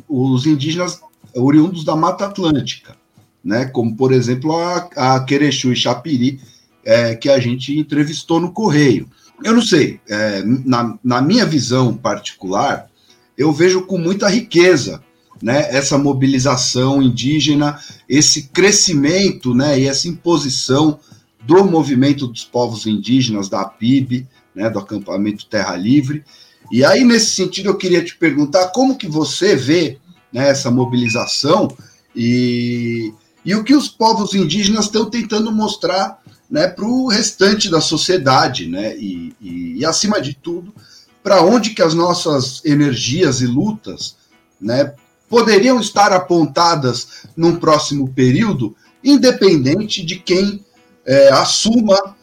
[0.07, 1.01] os indígenas
[1.43, 2.95] oriundos da Mata Atlântica,
[3.43, 6.39] né, como, por exemplo, a, a e Chapiri,
[6.83, 9.07] é, que a gente entrevistou no Correio.
[9.43, 12.89] Eu não sei, é, na, na minha visão particular,
[13.37, 15.01] eu vejo com muita riqueza
[15.41, 17.79] né, essa mobilização indígena,
[18.09, 20.99] esse crescimento né, e essa imposição
[21.43, 26.23] do movimento dos povos indígenas, da PIB, né, do acampamento Terra Livre.
[26.71, 29.99] E aí, nesse sentido, eu queria te perguntar como que você vê
[30.37, 31.67] né, essa mobilização.
[32.15, 33.11] E,
[33.43, 38.67] e o que os povos indígenas estão tentando mostrar né, para o restante da sociedade,
[38.67, 40.73] né, e, e, e acima de tudo,
[41.23, 44.15] para onde que as nossas energias e lutas
[44.61, 44.93] né,
[45.27, 50.63] poderiam estar apontadas num próximo período, independente de quem
[51.05, 52.15] é, assuma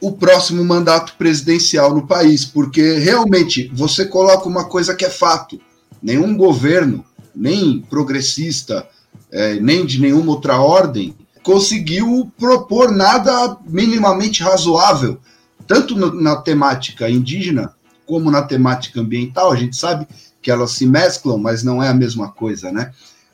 [0.00, 5.60] o próximo mandato presidencial no país, porque realmente você coloca uma coisa que é fato:
[6.02, 7.04] nenhum governo,
[7.34, 8.86] nem progressista,
[9.30, 15.18] é, nem de nenhuma outra ordem, conseguiu propor nada minimamente razoável,
[15.66, 17.74] tanto no, na temática indígena
[18.06, 19.50] como na temática ambiental.
[19.50, 20.06] A gente sabe
[20.40, 22.92] que elas se mesclam, mas não é a mesma coisa, né?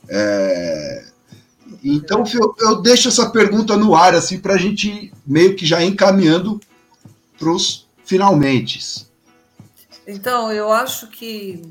[0.08, 1.04] É,
[1.84, 5.82] então eu, eu, deixo essa pergunta no ar, assim, para a gente meio que já
[5.82, 6.60] encaminhando
[7.38, 9.06] para os finalmente.
[10.06, 11.62] Então, eu acho que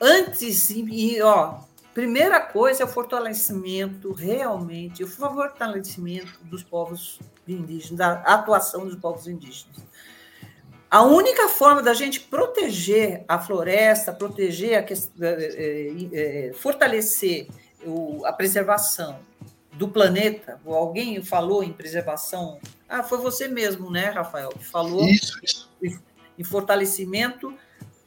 [0.00, 1.60] antes, e, ó,
[1.94, 9.26] primeira coisa é o fortalecimento, realmente, o fortalecimento dos povos indígenas, da atuação dos povos
[9.26, 9.76] indígenas.
[10.90, 17.48] A única forma da gente proteger a floresta, proteger, a, é, é, fortalecer
[17.84, 19.18] o, a preservação
[19.72, 25.38] do planeta, alguém falou em preservação, ah, foi você mesmo, né, Rafael, que falou isso,
[25.42, 25.70] isso.
[26.38, 27.52] em fortalecimento,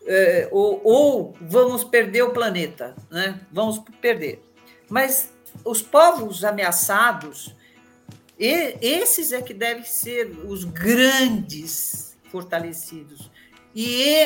[0.09, 3.39] é, ou, ou vamos perder o planeta, né?
[3.51, 4.43] Vamos perder.
[4.89, 5.31] Mas
[5.63, 7.55] os povos ameaçados,
[8.39, 13.29] e, esses é que devem ser os grandes fortalecidos.
[13.75, 13.85] E,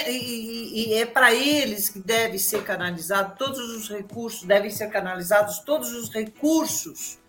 [0.10, 5.60] e, e é para eles que deve ser canalizado todos os recursos, devem ser canalizados
[5.60, 7.20] todos os recursos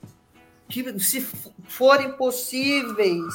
[0.68, 1.20] que, se
[1.66, 3.34] forem possíveis,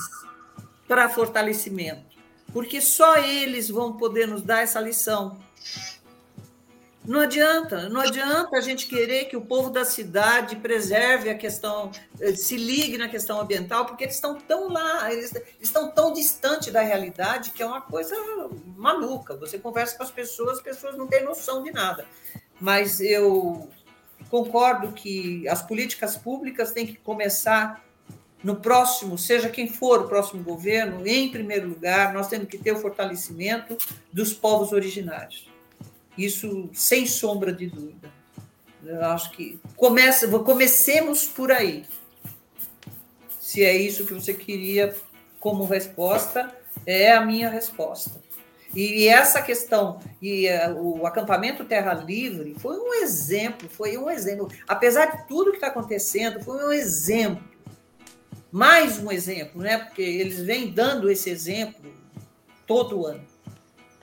[0.88, 2.09] para fortalecimento.
[2.52, 5.38] Porque só eles vão poder nos dar essa lição.
[7.06, 11.91] Não adianta, não adianta a gente querer que o povo da cidade preserve a questão,
[12.20, 16.70] eh, se ligue na questão ambiental, porque eles estão tão lá, eles estão tão distante
[16.70, 18.16] da realidade que é uma coisa
[18.78, 19.36] maluca.
[19.38, 22.06] Você conversa com as pessoas, as pessoas não têm noção de nada.
[22.62, 23.70] Mas eu
[24.30, 27.84] concordo que as políticas públicas têm que começar
[28.44, 32.72] no próximo, seja quem for o próximo governo, em primeiro lugar, nós temos que ter
[32.72, 33.78] o fortalecimento
[34.12, 35.50] dos povos originários.
[36.18, 38.10] Isso sem sombra de dúvida.
[38.86, 41.86] Eu acho que começa, comecemos por aí.
[43.40, 44.96] Se é isso que você queria
[45.40, 46.54] como resposta,
[46.86, 48.22] é a minha resposta.
[48.76, 54.48] E essa questão, e uh, o acampamento Terra Livre foi um exemplo, foi um exemplo.
[54.68, 57.44] Apesar de tudo que está acontecendo, foi um exemplo.
[58.52, 59.78] Mais um exemplo, né?
[59.78, 61.93] Porque eles vêm dando esse exemplo
[62.66, 63.24] todo ano.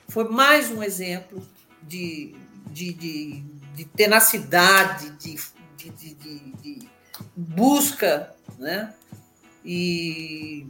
[0.07, 1.45] Foi mais um exemplo
[1.83, 2.35] de,
[2.69, 3.43] de, de,
[3.75, 5.37] de tenacidade, de,
[5.77, 6.89] de, de,
[7.35, 8.93] busca, né?
[9.63, 10.65] E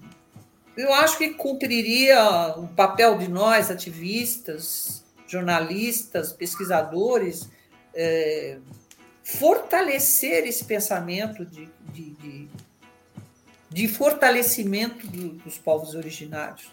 [0.76, 7.50] eu acho que cumpriria o papel de nós, ativistas, jornalistas, pesquisadores,
[7.94, 8.58] é,
[9.24, 12.48] fortalecer esse pensamento de, de,
[13.70, 16.72] de, fortalecimento do, dos povos originários,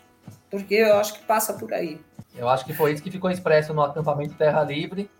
[0.50, 2.00] porque eu acho que passa por aí.
[2.34, 5.10] Eu acho que foi isso que ficou expresso no acampamento Terra Livre,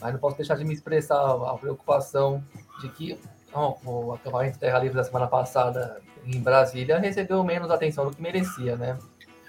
[0.00, 2.44] mas não posso deixar de me expressar a preocupação
[2.80, 3.18] de que
[3.54, 8.76] o acampamento Terra Livre da semana passada em Brasília recebeu menos atenção do que merecia,
[8.76, 8.98] né?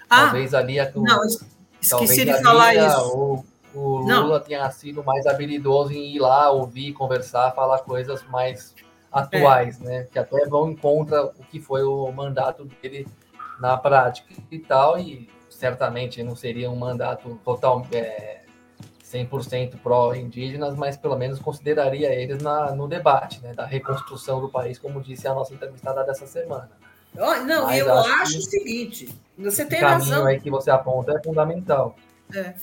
[0.08, 1.20] Ah, talvez ali a, não,
[1.80, 3.16] esqueci de falar isso.
[3.16, 3.44] O,
[3.74, 4.40] o Lula não.
[4.40, 8.74] tenha sido mais habilidoso em ir lá, ouvir, conversar, falar coisas mais
[9.12, 9.84] atuais, é.
[9.84, 10.06] né?
[10.10, 13.06] Que até vão em contra o que foi o mandato dele
[13.60, 18.42] na prática e tal, e certamente não seria um mandato total é,
[19.04, 24.78] 100% pró-indígenas, mas pelo menos consideraria eles na, no debate né, da reconstrução do país,
[24.78, 26.70] como disse a nossa entrevistada dessa semana.
[27.16, 30.26] Oh, não, mas eu acho, acho o seguinte: você tem o caminho razão.
[30.26, 31.96] aí que você aponta é fundamental.
[32.34, 32.54] É.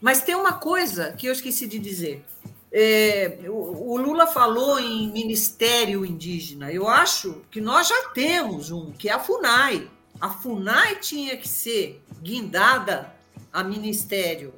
[0.00, 2.24] Mas tem uma coisa que eu esqueci de dizer.
[2.72, 6.70] É, o, o Lula falou em ministério indígena.
[6.70, 9.88] Eu acho que nós já temos um, que é a FUNAI.
[10.20, 13.14] A FUNAI tinha que ser guindada
[13.52, 14.52] a ministério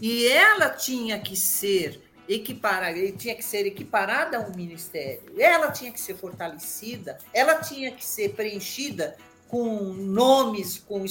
[0.00, 5.34] e ela tinha que ser equiparada, tinha que ser equiparada a um ministério.
[5.38, 9.16] Ela tinha que ser fortalecida, ela tinha que ser preenchida
[9.48, 11.04] com nomes, com,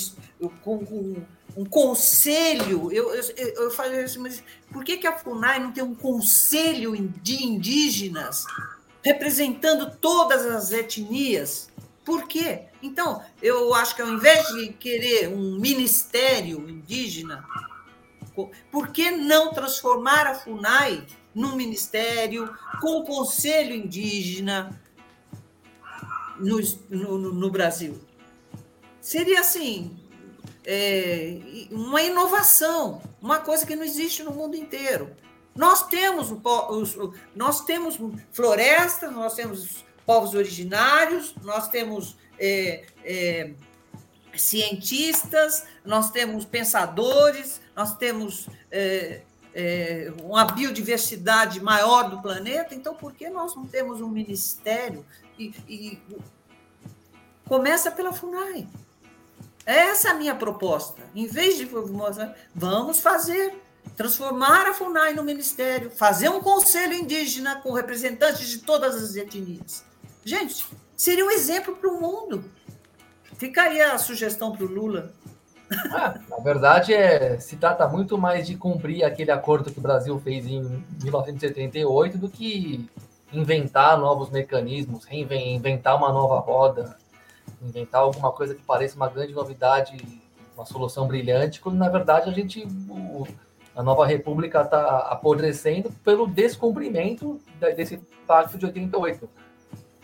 [0.64, 1.16] com, com
[1.56, 2.92] um conselho.
[2.92, 6.96] Eu, eu, eu falei assim, mas por que, que a FUNAI não tem um conselho
[7.22, 8.46] de indígenas
[9.02, 11.70] representando todas as etnias?
[12.04, 12.64] Por quê?
[12.82, 17.46] Então, eu acho que ao invés de querer um ministério indígena,
[18.72, 24.82] por que não transformar a FUNAI num ministério com o Conselho Indígena
[26.40, 26.60] no,
[26.90, 28.02] no, no Brasil?
[29.00, 29.96] Seria assim,
[30.66, 31.40] é,
[31.72, 35.16] uma inovação, uma coisa que não existe no mundo inteiro.
[35.56, 36.98] Nós temos, os,
[37.36, 38.00] nós temos
[38.32, 43.54] florestas, nós temos povos originários, nós temos é, é,
[44.36, 49.22] cientistas, nós temos pensadores, nós temos é,
[49.54, 55.06] é, uma biodiversidade maior do planeta, então por que nós não temos um ministério?
[55.38, 56.02] E, e
[57.46, 58.68] começa pela FUNAI.
[59.66, 61.02] Essa é a minha proposta.
[61.16, 61.70] Em vez de
[62.54, 63.62] vamos fazer,
[63.96, 69.86] transformar a FUNAI no ministério, fazer um conselho indígena com representantes de todas as etnias.
[70.26, 70.66] Gente,
[70.96, 72.44] seria um exemplo para o mundo.
[73.38, 75.14] Fica aí a sugestão para o Lula.
[75.92, 80.20] Ah, na verdade, é, se trata muito mais de cumprir aquele acordo que o Brasil
[80.20, 80.62] fez em
[81.02, 82.88] 1978 do que
[83.32, 86.96] inventar novos mecanismos, reinventar uma nova roda,
[87.62, 89.98] inventar alguma coisa que pareça uma grande novidade,
[90.56, 93.28] uma solução brilhante, quando na verdade a gente o,
[93.76, 97.40] a nova república está apodrecendo pelo descumprimento
[97.76, 97.98] desse
[98.28, 99.30] pacto de 88.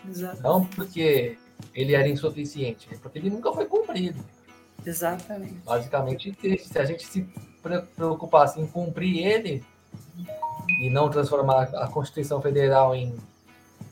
[0.08, 0.42] Exato.
[0.42, 1.38] Não porque
[1.74, 4.20] ele era insuficiente, é porque ele nunca foi cumprido.
[4.86, 5.56] Exatamente.
[5.66, 7.28] Basicamente, se a gente se
[7.96, 9.64] preocupasse em cumprir ele
[10.82, 13.16] e não transformar a Constituição Federal em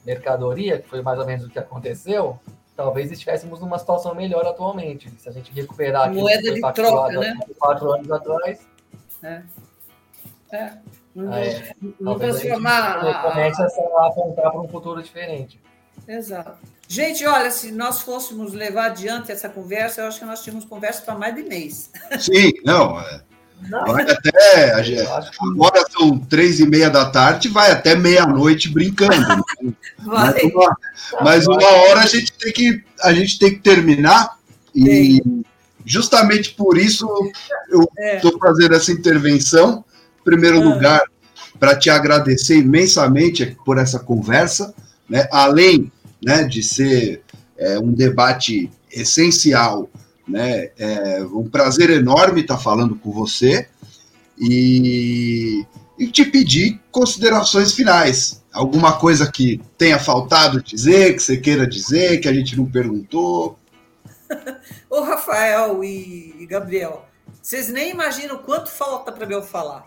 [0.05, 2.39] mercadoria, que foi mais ou menos o que aconteceu,
[2.77, 5.11] talvez estivéssemos numa situação melhor atualmente.
[5.17, 7.39] Se a gente recuperar Moeda que foi de troca, né?
[7.57, 8.59] quatro anos atrás.
[9.23, 9.41] É.
[10.51, 10.73] É.
[11.13, 12.99] Não, é, não transformar.
[12.99, 15.59] A comece a apontar para um futuro diferente.
[16.07, 16.55] Exato.
[16.87, 21.01] Gente, olha, se nós fôssemos levar adiante essa conversa, eu acho que nós tínhamos conversa
[21.01, 21.91] para mais de mês.
[22.19, 23.01] Sim, não.
[23.01, 23.21] É.
[23.69, 24.73] Vai até.
[25.39, 29.15] Agora são três e meia da tarde, vai até meia-noite brincando.
[29.61, 29.73] Né?
[30.05, 30.77] Mas, uma,
[31.21, 34.37] mas uma hora a gente tem que, a gente tem que terminar.
[34.75, 35.43] E Sim.
[35.83, 37.07] justamente por isso
[37.69, 38.39] eu estou é.
[38.39, 39.83] fazendo essa intervenção.
[40.21, 40.63] Em primeiro ah.
[40.63, 41.01] lugar,
[41.59, 44.73] para te agradecer imensamente por essa conversa,
[45.09, 45.27] né?
[45.31, 45.91] além
[46.23, 47.23] né, de ser
[47.57, 49.89] é, um debate essencial
[50.27, 50.71] né?
[50.77, 53.67] É um prazer enorme estar falando com você
[54.37, 55.65] e,
[55.97, 58.43] e te pedir considerações finais.
[58.51, 63.57] Alguma coisa que tenha faltado dizer, que você queira dizer, que a gente não perguntou?
[64.89, 67.05] Ô, Rafael e Gabriel,
[67.41, 69.85] vocês nem imaginam quanto falta para eu falar.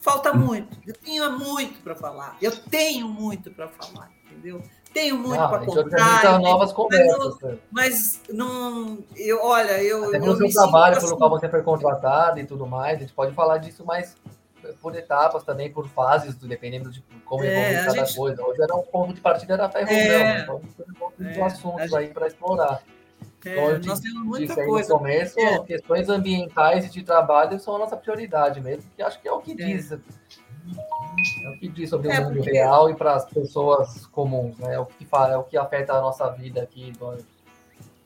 [0.00, 0.76] Falta muito.
[0.86, 2.36] Eu tinha muito para falar.
[2.40, 4.62] Eu tenho muito para falar, entendeu?
[4.94, 6.38] Tenho muito para contar.
[6.38, 7.36] novas conversas.
[7.42, 10.08] Mas, mas não, eu, olha, eu.
[10.08, 13.12] Até pelo seu trabalho, assim, pelo qual você foi contratado e tudo mais, a gente
[13.12, 14.16] pode falar disso mais
[14.80, 18.16] por etapas também, por fases, dependendo de como é, evolui cada gente...
[18.16, 18.42] coisa.
[18.42, 20.62] Hoje era um ponto de partida era ferro é, então
[21.18, 21.96] tem é, assuntos gente...
[21.96, 22.80] aí para explorar.
[23.44, 24.92] É, então, nós temos muita coisa.
[24.94, 25.58] No começo, é.
[25.64, 29.40] questões ambientais e de trabalho são a nossa prioridade mesmo, que acho que é o
[29.40, 29.54] que é.
[29.54, 29.92] diz
[31.42, 32.50] é o que diz sobre é, o mundo porque...
[32.50, 34.74] real e para as pessoas comuns, né?
[34.74, 37.18] É o que fala, é o que afeta a nossa vida aqui do,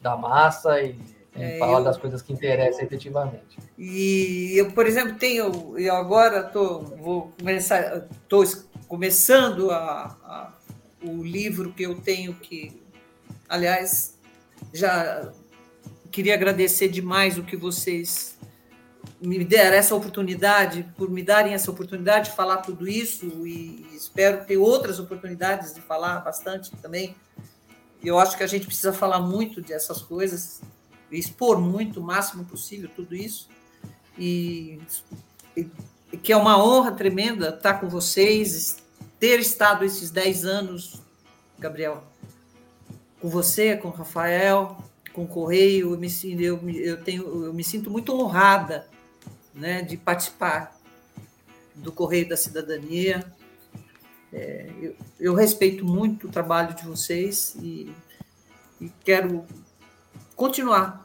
[0.01, 0.99] da massa e,
[1.37, 1.85] e é, falar eu...
[1.85, 3.59] das coisas que interessam efetivamente.
[3.77, 8.45] E eu, por exemplo, tenho, eu agora tô, vou começar, estou
[8.89, 10.53] começando a, a,
[11.03, 12.81] o livro que eu tenho que,
[13.49, 14.19] aliás,
[14.73, 15.31] já
[16.11, 18.38] queria agradecer demais o que vocês
[19.21, 24.45] me deram essa oportunidade, por me darem essa oportunidade de falar tudo isso e espero
[24.45, 27.17] ter outras oportunidades de falar bastante também.
[28.03, 30.61] Eu acho que a gente precisa falar muito dessas coisas,
[31.11, 33.49] expor muito, o máximo possível, tudo isso.
[34.17, 34.81] E,
[35.57, 38.79] e que é uma honra tremenda estar com vocês,
[39.19, 41.03] ter estado esses 10 anos,
[41.59, 42.05] Gabriel,
[43.21, 44.77] com você, com o Rafael,
[45.19, 46.09] com o Correio, eu me,
[46.41, 48.87] eu, eu, tenho, eu me sinto muito honrada
[49.53, 50.79] né, de participar
[51.75, 53.27] do Correio da Cidadania.
[54.33, 57.91] É, eu, eu, respeito muito o trabalho de vocês e,
[58.81, 59.45] e quero
[60.37, 61.05] continuar.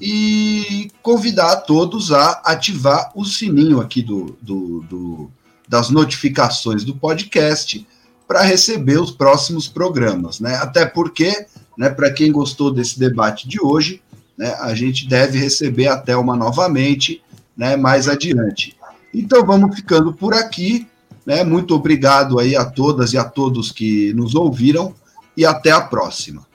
[0.00, 5.30] e convidar todos a ativar o sininho aqui do, do, do
[5.68, 7.86] das notificações do podcast
[8.26, 10.56] para receber os próximos programas, né?
[10.56, 11.46] Até porque,
[11.78, 14.02] né, para quem gostou desse debate de hoje,
[14.36, 17.22] né, a gente deve receber a Thelma novamente,
[17.56, 18.76] né, mais adiante.
[19.14, 20.88] Então vamos ficando por aqui,
[21.24, 21.44] né?
[21.44, 24.92] Muito obrigado aí a todas e a todos que nos ouviram
[25.36, 26.49] e até a próxima.